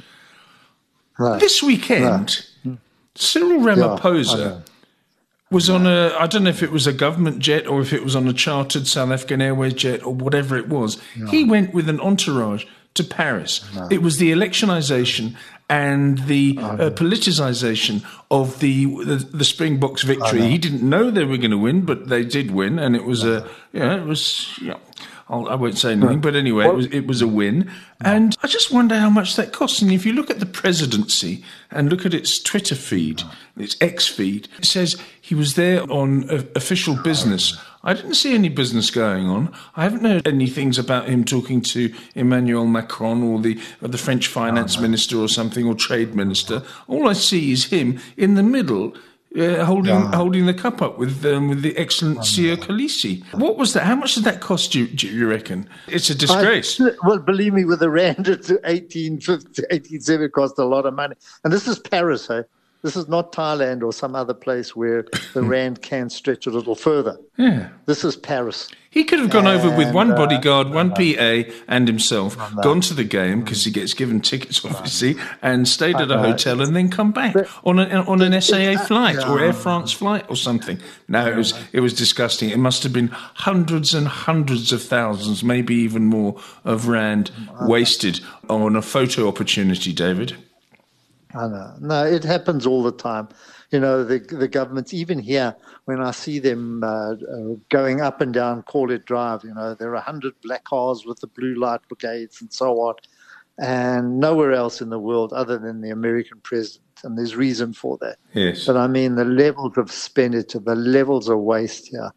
Right. 1.16 1.38
This 1.38 1.62
weekend. 1.62 2.04
Right 2.10 2.46
Cyril 3.14 3.60
Ramaphosa 3.60 4.38
yeah, 4.38 4.60
was 5.50 5.68
on 5.68 5.86
a, 5.86 6.14
I 6.18 6.26
don't 6.26 6.44
know 6.44 6.50
if 6.50 6.62
it 6.62 6.70
was 6.70 6.86
a 6.86 6.92
government 6.92 7.40
jet 7.40 7.66
or 7.66 7.80
if 7.80 7.92
it 7.92 8.04
was 8.04 8.14
on 8.14 8.28
a 8.28 8.32
chartered 8.32 8.86
South 8.86 9.10
African 9.10 9.42
Airways 9.42 9.74
jet 9.74 10.04
or 10.04 10.14
whatever 10.14 10.56
it 10.56 10.68
was. 10.68 11.00
Yeah. 11.16 11.26
He 11.26 11.44
went 11.44 11.74
with 11.74 11.88
an 11.88 12.00
entourage 12.00 12.64
to 12.94 13.04
Paris. 13.04 13.62
No. 13.74 13.88
It 13.90 14.02
was 14.02 14.18
the 14.18 14.32
electionization 14.32 15.36
and 15.68 16.18
the 16.26 16.58
uh, 16.60 16.90
politicization 16.90 18.04
of 18.30 18.58
the, 18.58 18.86
the, 19.04 19.16
the 19.16 19.44
Springboks 19.44 20.02
victory. 20.02 20.42
He 20.42 20.58
didn't 20.58 20.82
know 20.82 21.10
they 21.10 21.24
were 21.24 21.36
going 21.36 21.52
to 21.52 21.58
win, 21.58 21.82
but 21.82 22.08
they 22.08 22.24
did 22.24 22.50
win, 22.50 22.80
and 22.80 22.96
it 22.96 23.04
was 23.04 23.24
a 23.24 23.48
yeah, 23.72 23.96
it 23.96 24.04
was 24.04 24.58
yeah. 24.60 24.78
I'll, 25.30 25.48
I 25.48 25.54
will 25.54 25.68
not 25.68 25.78
say 25.78 25.92
anything, 25.92 26.20
but 26.20 26.34
anyway, 26.34 26.66
it 26.66 26.74
was 26.74 26.86
it 26.86 27.06
was 27.06 27.22
a 27.22 27.28
win, 27.28 27.70
and 28.00 28.36
I 28.42 28.48
just 28.48 28.72
wonder 28.72 28.98
how 28.98 29.08
much 29.08 29.36
that 29.36 29.52
costs. 29.52 29.80
And 29.80 29.92
if 29.92 30.04
you 30.04 30.12
look 30.12 30.28
at 30.28 30.40
the 30.40 30.46
presidency 30.46 31.44
and 31.70 31.88
look 31.88 32.04
at 32.04 32.12
its 32.12 32.42
Twitter 32.42 32.74
feed, 32.74 33.22
its 33.56 33.76
X 33.80 34.08
feed, 34.08 34.48
it 34.58 34.64
says 34.64 35.00
he 35.20 35.36
was 35.36 35.54
there 35.54 35.82
on 35.90 36.28
official 36.56 36.96
business. 36.96 37.56
I 37.84 37.94
didn't 37.94 38.14
see 38.14 38.34
any 38.34 38.48
business 38.48 38.90
going 38.90 39.26
on. 39.28 39.54
I 39.76 39.84
haven't 39.84 40.04
heard 40.04 40.26
any 40.26 40.48
things 40.48 40.78
about 40.78 41.08
him 41.08 41.24
talking 41.24 41.62
to 41.62 41.94
Emmanuel 42.16 42.66
Macron 42.66 43.22
or 43.22 43.40
the 43.40 43.58
or 43.80 43.88
the 43.88 43.98
French 43.98 44.26
finance 44.26 44.78
oh, 44.78 44.82
minister 44.82 45.16
or 45.16 45.28
something 45.28 45.64
or 45.64 45.76
trade 45.76 46.14
minister. 46.14 46.64
All 46.88 47.08
I 47.08 47.12
see 47.12 47.52
is 47.52 47.66
him 47.66 48.00
in 48.16 48.34
the 48.34 48.42
middle 48.42 48.94
uh, 49.38 49.64
holding 49.64 49.94
yeah. 49.94 50.14
holding 50.14 50.46
the 50.46 50.54
cup 50.54 50.82
up 50.82 50.98
with 50.98 51.24
um, 51.24 51.48
with 51.48 51.62
the 51.62 51.76
excellent 51.76 52.18
Siya 52.18 52.56
Kolisi. 52.56 53.22
What 53.32 53.56
was 53.56 53.74
that? 53.74 53.84
How 53.84 53.94
much 53.94 54.14
did 54.14 54.24
that 54.24 54.40
cost 54.40 54.74
you? 54.74 54.88
Do 54.88 55.06
you 55.06 55.28
reckon? 55.28 55.68
It's 55.86 56.10
a 56.10 56.14
disgrace. 56.14 56.80
I, 56.80 56.90
well, 57.06 57.18
believe 57.18 57.54
me, 57.54 57.64
with 57.64 57.80
the 57.80 57.90
rand 57.90 58.24
to 58.24 58.32
1850, 58.32 59.62
1870, 59.70 60.24
it 60.24 60.32
cost 60.32 60.58
a 60.58 60.64
lot 60.64 60.86
of 60.86 60.94
money. 60.94 61.14
And 61.44 61.52
this 61.52 61.68
is 61.68 61.78
Paris, 61.78 62.26
hey? 62.26 62.42
This 62.82 62.96
is 62.96 63.08
not 63.08 63.32
Thailand 63.32 63.82
or 63.82 63.92
some 63.92 64.14
other 64.14 64.34
place 64.34 64.74
where 64.74 65.04
the 65.34 65.42
rand 65.42 65.82
can 65.82 66.08
stretch 66.08 66.46
a 66.46 66.50
little 66.50 66.74
further. 66.74 67.18
Yeah. 67.36 67.68
This 67.86 68.04
is 68.04 68.16
Paris. 68.16 68.68
He 68.90 69.04
could 69.04 69.20
have 69.20 69.30
gone 69.30 69.46
and, 69.46 69.60
over 69.60 69.76
with 69.76 69.94
one 69.94 70.12
uh, 70.12 70.16
bodyguard, 70.16 70.68
uh, 70.68 70.70
one 70.70 70.90
PA, 70.90 71.42
and 71.68 71.86
himself, 71.86 72.36
gone 72.62 72.80
to 72.82 72.94
the 72.94 73.04
game 73.04 73.40
because 73.42 73.64
he 73.64 73.70
gets 73.70 73.94
given 73.94 74.20
tickets, 74.20 74.64
obviously, 74.64 75.14
and 75.42 75.68
stayed 75.68 75.96
at 75.96 76.10
a 76.10 76.18
hotel 76.18 76.60
and 76.60 76.74
then 76.74 76.90
come 76.90 77.12
back 77.12 77.34
but, 77.34 77.48
on, 77.64 77.78
a, 77.78 78.02
on 78.02 78.20
an 78.20 78.40
SAA 78.40 78.84
flight 78.84 79.18
or 79.28 79.38
Air 79.38 79.52
France 79.52 79.92
flight 79.92 80.24
or 80.28 80.34
something. 80.34 80.80
No, 81.06 81.24
it 81.26 81.36
was 81.36 81.54
it 81.72 81.80
was 81.80 81.94
disgusting. 81.94 82.50
It 82.50 82.58
must 82.58 82.82
have 82.82 82.92
been 82.92 83.08
hundreds 83.08 83.94
and 83.94 84.08
hundreds 84.08 84.72
of 84.72 84.82
thousands, 84.82 85.44
maybe 85.44 85.74
even 85.76 86.06
more, 86.06 86.40
of 86.64 86.88
rand 86.88 87.30
wasted 87.62 88.20
on 88.48 88.74
a 88.74 88.82
photo 88.82 89.28
opportunity, 89.28 89.92
David. 89.92 90.36
I 91.34 91.46
know. 91.46 91.74
No, 91.80 92.04
it 92.04 92.24
happens 92.24 92.66
all 92.66 92.82
the 92.82 92.92
time. 92.92 93.28
You 93.70 93.78
know, 93.78 94.02
the 94.02 94.18
the 94.18 94.48
governments, 94.48 94.92
even 94.92 95.18
here, 95.18 95.54
when 95.84 96.00
I 96.00 96.10
see 96.10 96.38
them 96.38 96.82
uh, 96.82 97.12
uh, 97.12 97.54
going 97.68 98.00
up 98.00 98.20
and 98.20 98.34
down 98.34 98.62
Corlett 98.64 99.04
Drive, 99.04 99.44
you 99.44 99.54
know, 99.54 99.74
there 99.74 99.90
are 99.90 99.94
100 99.94 100.34
black 100.42 100.64
cars 100.64 101.04
with 101.06 101.20
the 101.20 101.28
blue 101.28 101.54
light 101.54 101.80
brigades 101.88 102.40
and 102.40 102.52
so 102.52 102.80
on, 102.80 102.94
and 103.58 104.18
nowhere 104.18 104.52
else 104.52 104.80
in 104.80 104.90
the 104.90 104.98
world 104.98 105.32
other 105.32 105.56
than 105.56 105.80
the 105.80 105.90
American 105.90 106.40
president. 106.42 106.84
And 107.04 107.16
there's 107.16 107.36
reason 107.36 107.72
for 107.72 107.96
that. 107.98 108.18
Yes. 108.34 108.66
But 108.66 108.76
I 108.76 108.86
mean, 108.86 109.14
the 109.14 109.24
levels 109.24 109.78
of 109.78 109.86
expenditure, 109.86 110.58
the 110.58 110.74
levels 110.74 111.28
of 111.28 111.38
waste 111.38 111.88
here 111.88 112.10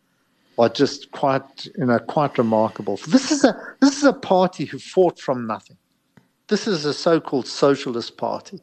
are 0.57 0.69
just 0.69 1.11
quite, 1.11 1.67
you 1.77 1.85
know, 1.85 1.99
quite 1.99 2.37
remarkable. 2.37 2.97
This 3.07 3.31
is 3.31 3.43
a 3.43 3.55
this 3.79 3.95
is 3.97 4.03
a 4.03 4.13
party 4.13 4.65
who 4.65 4.79
fought 4.79 5.19
from 5.19 5.45
nothing. 5.45 5.77
This 6.47 6.67
is 6.67 6.83
a 6.83 6.93
so-called 6.93 7.47
socialist 7.47 8.17
party 8.17 8.59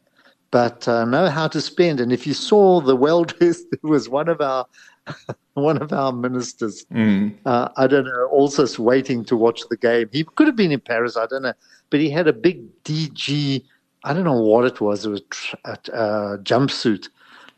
but 0.51 0.87
uh, 0.89 1.05
know 1.05 1.29
how 1.29 1.49
to 1.49 1.61
spend. 1.61 2.01
And 2.01 2.13
if 2.13 2.27
you 2.27 2.35
saw 2.35 2.81
the 2.81 2.97
well 2.97 3.25
dressed, 3.33 3.67
it 3.73 3.83
was 3.83 4.09
one 4.09 4.29
of 4.29 4.41
our 4.41 4.67
one 5.55 5.81
of 5.83 5.93
our 5.93 6.13
ministers. 6.13 6.85
Mm. 6.93 7.35
Uh, 7.45 7.69
I 7.77 7.87
don't 7.87 8.05
know, 8.05 8.29
also 8.31 8.67
waiting 8.83 9.25
to 9.27 9.37
watch 9.37 9.63
the 9.69 9.77
game. 9.77 10.09
He 10.13 10.25
could 10.25 10.47
have 10.47 10.57
been 10.57 10.73
in 10.73 10.81
Paris, 10.81 11.17
I 11.17 11.27
don't 11.27 11.43
know, 11.43 11.55
but 11.91 12.01
he 12.01 12.11
had 12.11 12.29
a 12.29 12.33
big 12.33 12.63
DG. 12.85 13.65
I 14.05 14.15
don't 14.15 14.25
know 14.25 14.41
what 14.41 14.65
it 14.65 14.81
was. 14.81 15.05
It 15.05 15.11
was 15.11 15.23
a, 15.65 15.73
a 15.93 16.39
jumpsuit, 16.39 17.09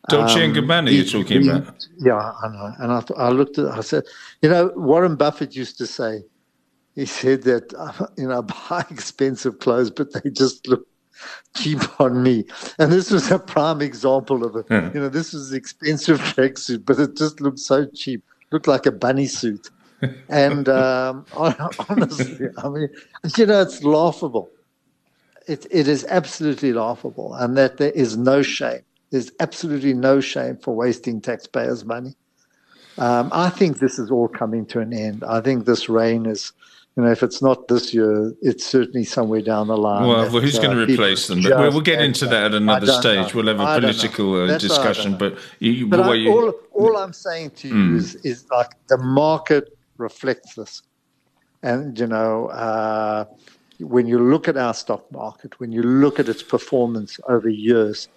Dolce 0.08 0.44
and 0.44 0.54
Gabbana, 0.54 0.78
um, 0.78 0.86
you're 0.88 1.04
talking 1.04 1.48
about. 1.48 1.86
Yeah, 1.98 2.16
I 2.16 2.48
know. 2.48 2.74
And 2.78 2.92
I, 2.92 3.02
I 3.16 3.28
looked 3.28 3.58
at, 3.58 3.66
I 3.66 3.80
said, 3.80 4.02
you 4.42 4.48
know, 4.48 4.72
Warren 4.74 5.14
Buffett 5.14 5.54
used 5.54 5.78
to 5.78 5.86
say, 5.86 6.24
he 6.94 7.06
said 7.06 7.42
that 7.44 7.72
you 8.16 8.26
know, 8.26 8.42
buy 8.42 8.84
expensive 8.90 9.60
clothes, 9.60 9.90
but 9.90 10.12
they 10.12 10.30
just 10.30 10.66
look 10.66 10.86
cheap 11.56 12.00
on 12.00 12.22
me. 12.22 12.44
And 12.78 12.92
this 12.92 13.10
was 13.10 13.30
a 13.30 13.38
prime 13.38 13.80
example 13.80 14.44
of 14.44 14.56
it. 14.56 14.66
Yeah. 14.70 14.90
You 14.92 15.00
know, 15.00 15.08
this 15.08 15.32
was 15.32 15.52
expensive 15.52 16.18
tracksuit, 16.34 16.84
but 16.84 16.98
it 16.98 17.16
just 17.16 17.40
looked 17.40 17.58
so 17.58 17.86
cheap. 17.94 18.22
Looked 18.50 18.68
like 18.68 18.86
a 18.86 18.92
bunny 18.92 19.26
suit. 19.26 19.70
and 20.28 20.68
um, 20.68 21.24
honestly, 21.36 22.48
I 22.58 22.68
mean, 22.68 22.88
you 23.36 23.46
know, 23.46 23.62
it's 23.62 23.82
laughable. 23.82 24.50
It, 25.48 25.66
it 25.70 25.88
is 25.88 26.06
absolutely 26.08 26.72
laughable, 26.72 27.34
and 27.34 27.56
that 27.56 27.78
there 27.78 27.90
is 27.90 28.16
no 28.16 28.42
shame. 28.42 28.82
There's 29.10 29.32
absolutely 29.40 29.92
no 29.92 30.20
shame 30.20 30.56
for 30.56 30.74
wasting 30.74 31.20
taxpayers' 31.20 31.84
money. 31.84 32.14
Um, 32.98 33.30
I 33.32 33.50
think 33.50 33.78
this 33.78 33.98
is 33.98 34.10
all 34.10 34.28
coming 34.28 34.66
to 34.66 34.80
an 34.80 34.92
end. 34.92 35.24
I 35.24 35.40
think 35.40 35.64
this 35.64 35.88
reign 35.88 36.26
is 36.26 36.52
you 36.96 37.02
know, 37.02 37.10
if 37.10 37.22
it's 37.22 37.40
not 37.40 37.68
this 37.68 37.94
year, 37.94 38.34
it's 38.42 38.66
certainly 38.66 39.04
somewhere 39.04 39.40
down 39.40 39.68
the 39.68 39.76
line. 39.76 40.06
Well, 40.06 40.30
well 40.30 40.40
who's 40.42 40.58
uh, 40.58 40.62
going 40.62 40.76
to 40.76 40.92
replace 40.92 41.26
them? 41.26 41.42
But 41.42 41.58
we'll, 41.58 41.70
we'll 41.72 41.80
get 41.80 42.02
into 42.02 42.26
that 42.26 42.46
at 42.46 42.54
another 42.54 42.86
stage. 42.86 43.34
Know. 43.34 43.42
We'll 43.42 43.46
have 43.46 43.60
a 43.60 43.80
political 43.80 44.50
uh, 44.50 44.58
discussion. 44.58 45.16
But, 45.16 45.38
you, 45.58 45.86
but 45.86 46.00
I, 46.00 46.14
you... 46.14 46.30
all, 46.30 46.52
all 46.72 46.96
I'm 46.98 47.14
saying 47.14 47.52
to 47.52 47.68
you 47.68 47.74
mm. 47.74 47.96
is, 47.96 48.16
is 48.16 48.44
like 48.50 48.70
the 48.88 48.98
market 48.98 49.76
reflects 49.96 50.54
this. 50.54 50.82
And, 51.62 51.98
you 51.98 52.08
know, 52.08 52.48
uh, 52.48 53.24
when 53.78 54.06
you 54.06 54.18
look 54.18 54.46
at 54.48 54.56
our 54.56 54.74
stock 54.74 55.10
market, 55.12 55.58
when 55.60 55.72
you 55.72 55.82
look 55.82 56.20
at 56.20 56.28
its 56.28 56.42
performance 56.42 57.18
over 57.28 57.48
years, 57.48 58.08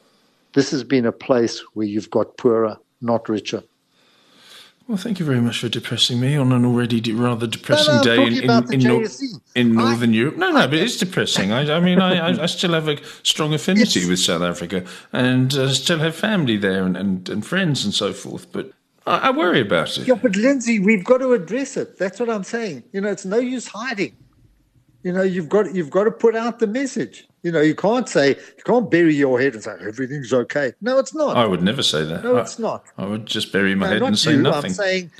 this 0.54 0.72
has 0.72 0.84
been 0.84 1.06
a 1.06 1.12
place 1.12 1.64
where 1.76 1.88
you've 1.88 2.10
got 2.10 2.38
poorer, 2.38 2.78
not 3.02 3.30
richer. 3.30 3.64
Well, 4.88 4.98
thank 5.00 5.20
you 5.20 5.26
very 5.26 5.42
much 5.42 5.60
for 5.60 5.68
depressing 5.68 6.20
me 6.20 6.38
on 6.38 6.52
an 6.52 6.64
already 6.64 7.12
rather 7.12 7.48
depressing 7.48 7.96
no, 7.96 8.02
no, 8.02 8.04
day 8.04 8.24
in 8.28 8.34
in, 8.44 8.86
in, 8.86 9.40
in, 9.56 9.74
Northern 9.74 10.12
I, 10.12 10.14
Europe. 10.14 10.38
No, 10.38 10.52
no, 10.52 10.68
but 10.68 10.76
it's 10.76 10.98
depressing. 10.98 11.52
I, 11.52 11.76
I 11.76 11.80
mean, 11.80 12.00
I, 12.00 12.44
I, 12.44 12.46
still 12.46 12.74
have 12.74 12.88
a 12.88 13.00
strong 13.24 13.56
affinity 13.56 14.08
with 14.08 14.20
South 14.20 14.44
Africa 14.44 14.86
and 15.12 15.52
uh, 15.56 15.70
still 15.70 15.98
have 15.98 16.16
family 16.16 16.58
there 16.58 16.86
and, 16.86 16.96
and, 16.96 17.28
and 17.30 17.44
friends 17.44 17.84
and 17.84 17.96
so 17.96 18.14
forth. 18.14 18.52
But 18.52 18.74
I, 19.08 19.18
I 19.18 19.32
worry 19.32 19.62
about 19.62 19.98
it. 19.98 20.08
Yeah, 20.08 20.16
but 20.22 20.36
Lindsay, 20.36 20.78
we've 20.78 21.04
got 21.04 21.18
to 21.18 21.34
address 21.34 21.78
it. 21.78 21.98
That's 21.98 22.20
what 22.20 22.30
I'm 22.30 22.44
saying. 22.44 22.84
You 22.92 23.02
know, 23.02 23.10
it's 23.10 23.26
no 23.26 23.40
use 23.40 23.68
hiding. 23.68 24.16
You 25.02 25.14
know, 25.14 25.24
you've 25.24 25.50
got 25.50 25.74
you've 25.74 25.90
got 25.90 26.04
to 26.04 26.12
put 26.12 26.36
out 26.36 26.60
the 26.60 26.68
message. 26.68 27.28
You 27.46 27.52
know, 27.52 27.62
you 27.62 27.76
can't 27.76 28.10
say 28.10 28.30
you 28.30 28.64
can't 28.66 28.90
bury 28.90 29.14
your 29.14 29.40
head 29.40 29.54
and 29.54 29.62
say 29.62 29.76
everything's 29.80 30.34
okay. 30.34 30.74
No, 30.82 30.98
it's 30.98 31.14
not. 31.14 31.38
I 31.38 31.46
would 31.46 31.62
never 31.62 31.84
say 31.84 32.04
that. 32.04 32.24
No, 32.24 32.38
it's 32.38 32.58
not. 32.58 32.84
I 32.98 33.06
would 33.06 33.28
just 33.28 33.54
bury 33.54 33.76
my 33.76 33.86
no, 33.86 33.94
head 33.94 34.02
and 34.02 34.18
say 34.18 34.32
you. 34.32 34.42
nothing. 34.42 34.72
I'm 34.72 34.74
saying, 34.74 35.12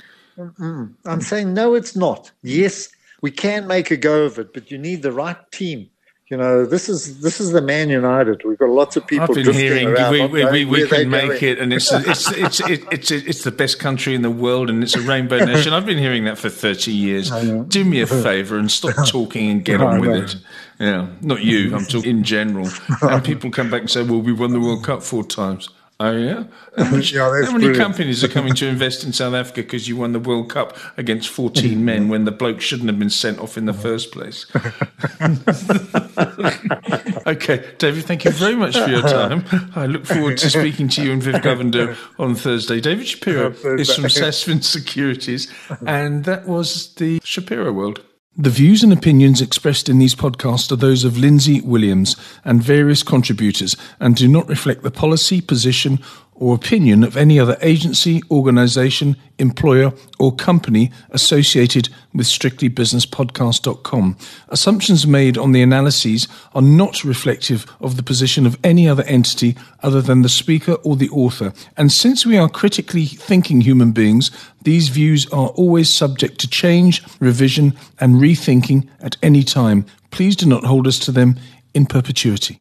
I'm 1.04 1.20
saying 1.20 1.54
no, 1.54 1.74
it's 1.74 1.94
not. 1.94 2.32
Yes, 2.42 2.88
we 3.22 3.30
can 3.30 3.68
make 3.68 3.92
a 3.92 3.96
go 3.96 4.24
of 4.24 4.40
it, 4.40 4.52
but 4.52 4.72
you 4.72 4.76
need 4.76 5.02
the 5.02 5.12
right 5.12 5.36
team 5.52 5.88
you 6.28 6.36
know, 6.36 6.66
this 6.66 6.88
is 6.88 7.20
this 7.20 7.40
is 7.40 7.52
the 7.52 7.62
Man 7.62 7.88
United. 7.88 8.44
We've 8.44 8.58
got 8.58 8.70
lots 8.70 8.96
of 8.96 9.06
people. 9.06 9.28
I've 9.28 9.44
been 9.44 9.54
hearing 9.54 9.92
we, 10.10 10.26
we, 10.26 10.44
we, 10.44 10.64
we 10.64 10.88
can 10.88 11.08
make 11.08 11.40
going. 11.40 11.44
it, 11.44 11.58
and 11.60 11.72
it's 11.72 11.92
it's 11.92 12.32
it's 12.32 12.60
it's, 12.60 12.90
it's 12.90 13.10
it's 13.12 13.44
the 13.44 13.52
best 13.52 13.78
country 13.78 14.12
in 14.12 14.22
the 14.22 14.30
world, 14.30 14.68
and 14.68 14.82
it's 14.82 14.96
a 14.96 15.00
rainbow 15.00 15.38
nation. 15.44 15.72
I've 15.72 15.86
been 15.86 15.98
hearing 15.98 16.24
that 16.24 16.36
for 16.36 16.48
thirty 16.48 16.92
years. 16.92 17.30
Do 17.68 17.84
me 17.84 18.00
a 18.00 18.06
favour 18.24 18.58
and 18.58 18.70
stop 18.70 19.06
talking 19.06 19.50
and 19.50 19.64
get 19.64 19.80
on 19.80 20.00
with 20.00 20.16
it. 20.16 20.36
Yeah, 20.80 21.06
not 21.20 21.44
you. 21.44 21.76
I'm 21.76 21.84
talking 21.84 22.10
in 22.10 22.24
general. 22.24 22.68
And 23.02 23.24
people 23.24 23.50
come 23.52 23.70
back 23.70 23.82
and 23.82 23.90
say, 23.90 24.02
"Well, 24.02 24.20
we 24.20 24.32
won 24.32 24.50
the 24.50 24.60
World 24.60 24.84
Cup 24.84 25.04
four 25.04 25.22
times." 25.22 25.68
Oh 25.98 26.10
yeah, 26.10 26.44
how, 26.76 26.90
much, 26.90 27.10
yeah, 27.10 27.22
how 27.22 27.30
many 27.30 27.52
brilliant. 27.52 27.78
companies 27.78 28.22
are 28.22 28.28
coming 28.28 28.54
to 28.56 28.66
invest 28.66 29.02
in 29.02 29.14
South 29.14 29.32
Africa 29.32 29.62
because 29.62 29.88
you 29.88 29.96
won 29.96 30.12
the 30.12 30.20
World 30.20 30.50
Cup 30.50 30.76
against 30.98 31.30
14 31.30 31.82
men 31.82 32.10
when 32.10 32.26
the 32.26 32.32
bloke 32.32 32.60
shouldn't 32.60 32.90
have 32.90 32.98
been 32.98 33.08
sent 33.08 33.38
off 33.38 33.56
in 33.56 33.64
the 33.64 33.72
first 33.72 34.12
place? 34.12 34.44
okay, 37.26 37.64
David, 37.78 38.04
thank 38.04 38.26
you 38.26 38.30
very 38.30 38.56
much 38.56 38.76
for 38.76 38.90
your 38.90 39.00
time. 39.08 39.42
I 39.74 39.86
look 39.86 40.04
forward 40.04 40.36
to 40.38 40.50
speaking 40.50 40.88
to 40.88 41.02
you 41.02 41.12
and 41.12 41.22
Viv 41.22 41.36
Govender 41.36 41.96
on 42.18 42.34
Thursday. 42.34 42.78
David 42.78 43.06
Shapiro 43.06 43.52
is 43.78 43.94
from 43.94 44.04
Sasfin 44.04 44.62
Securities, 44.62 45.50
and 45.86 46.24
that 46.24 46.46
was 46.46 46.92
the 46.96 47.20
Shapiro 47.24 47.72
World. 47.72 48.02
The 48.38 48.50
views 48.50 48.82
and 48.82 48.92
opinions 48.92 49.40
expressed 49.40 49.88
in 49.88 49.98
these 49.98 50.14
podcasts 50.14 50.70
are 50.70 50.76
those 50.76 51.04
of 51.04 51.16
Lindsay 51.16 51.62
Williams 51.62 52.16
and 52.44 52.62
various 52.62 53.02
contributors 53.02 53.78
and 53.98 54.14
do 54.14 54.28
not 54.28 54.46
reflect 54.46 54.82
the 54.82 54.90
policy, 54.90 55.40
position, 55.40 56.00
or 56.38 56.54
opinion 56.54 57.02
of 57.02 57.16
any 57.16 57.40
other 57.40 57.56
agency, 57.62 58.22
organization, 58.30 59.16
employer, 59.38 59.92
or 60.18 60.34
company 60.34 60.90
associated 61.10 61.88
with 62.12 62.26
strictlybusinesspodcast.com. 62.26 64.16
Assumptions 64.50 65.06
made 65.06 65.38
on 65.38 65.52
the 65.52 65.62
analyses 65.62 66.28
are 66.54 66.60
not 66.60 67.04
reflective 67.04 67.66
of 67.80 67.96
the 67.96 68.02
position 68.02 68.44
of 68.44 68.58
any 68.62 68.86
other 68.86 69.04
entity 69.04 69.56
other 69.82 70.02
than 70.02 70.20
the 70.20 70.28
speaker 70.28 70.74
or 70.84 70.94
the 70.96 71.08
author. 71.08 71.54
And 71.76 71.90
since 71.90 72.26
we 72.26 72.36
are 72.36 72.48
critically 72.50 73.06
thinking 73.06 73.62
human 73.62 73.92
beings, 73.92 74.30
these 74.66 74.88
views 74.88 75.26
are 75.32 75.50
always 75.50 75.88
subject 75.94 76.40
to 76.40 76.48
change, 76.48 77.00
revision, 77.20 77.72
and 78.00 78.16
rethinking 78.16 78.88
at 79.00 79.16
any 79.22 79.44
time. 79.44 79.86
Please 80.10 80.34
do 80.34 80.44
not 80.44 80.64
hold 80.64 80.88
us 80.88 80.98
to 80.98 81.12
them 81.12 81.38
in 81.72 81.86
perpetuity. 81.86 82.58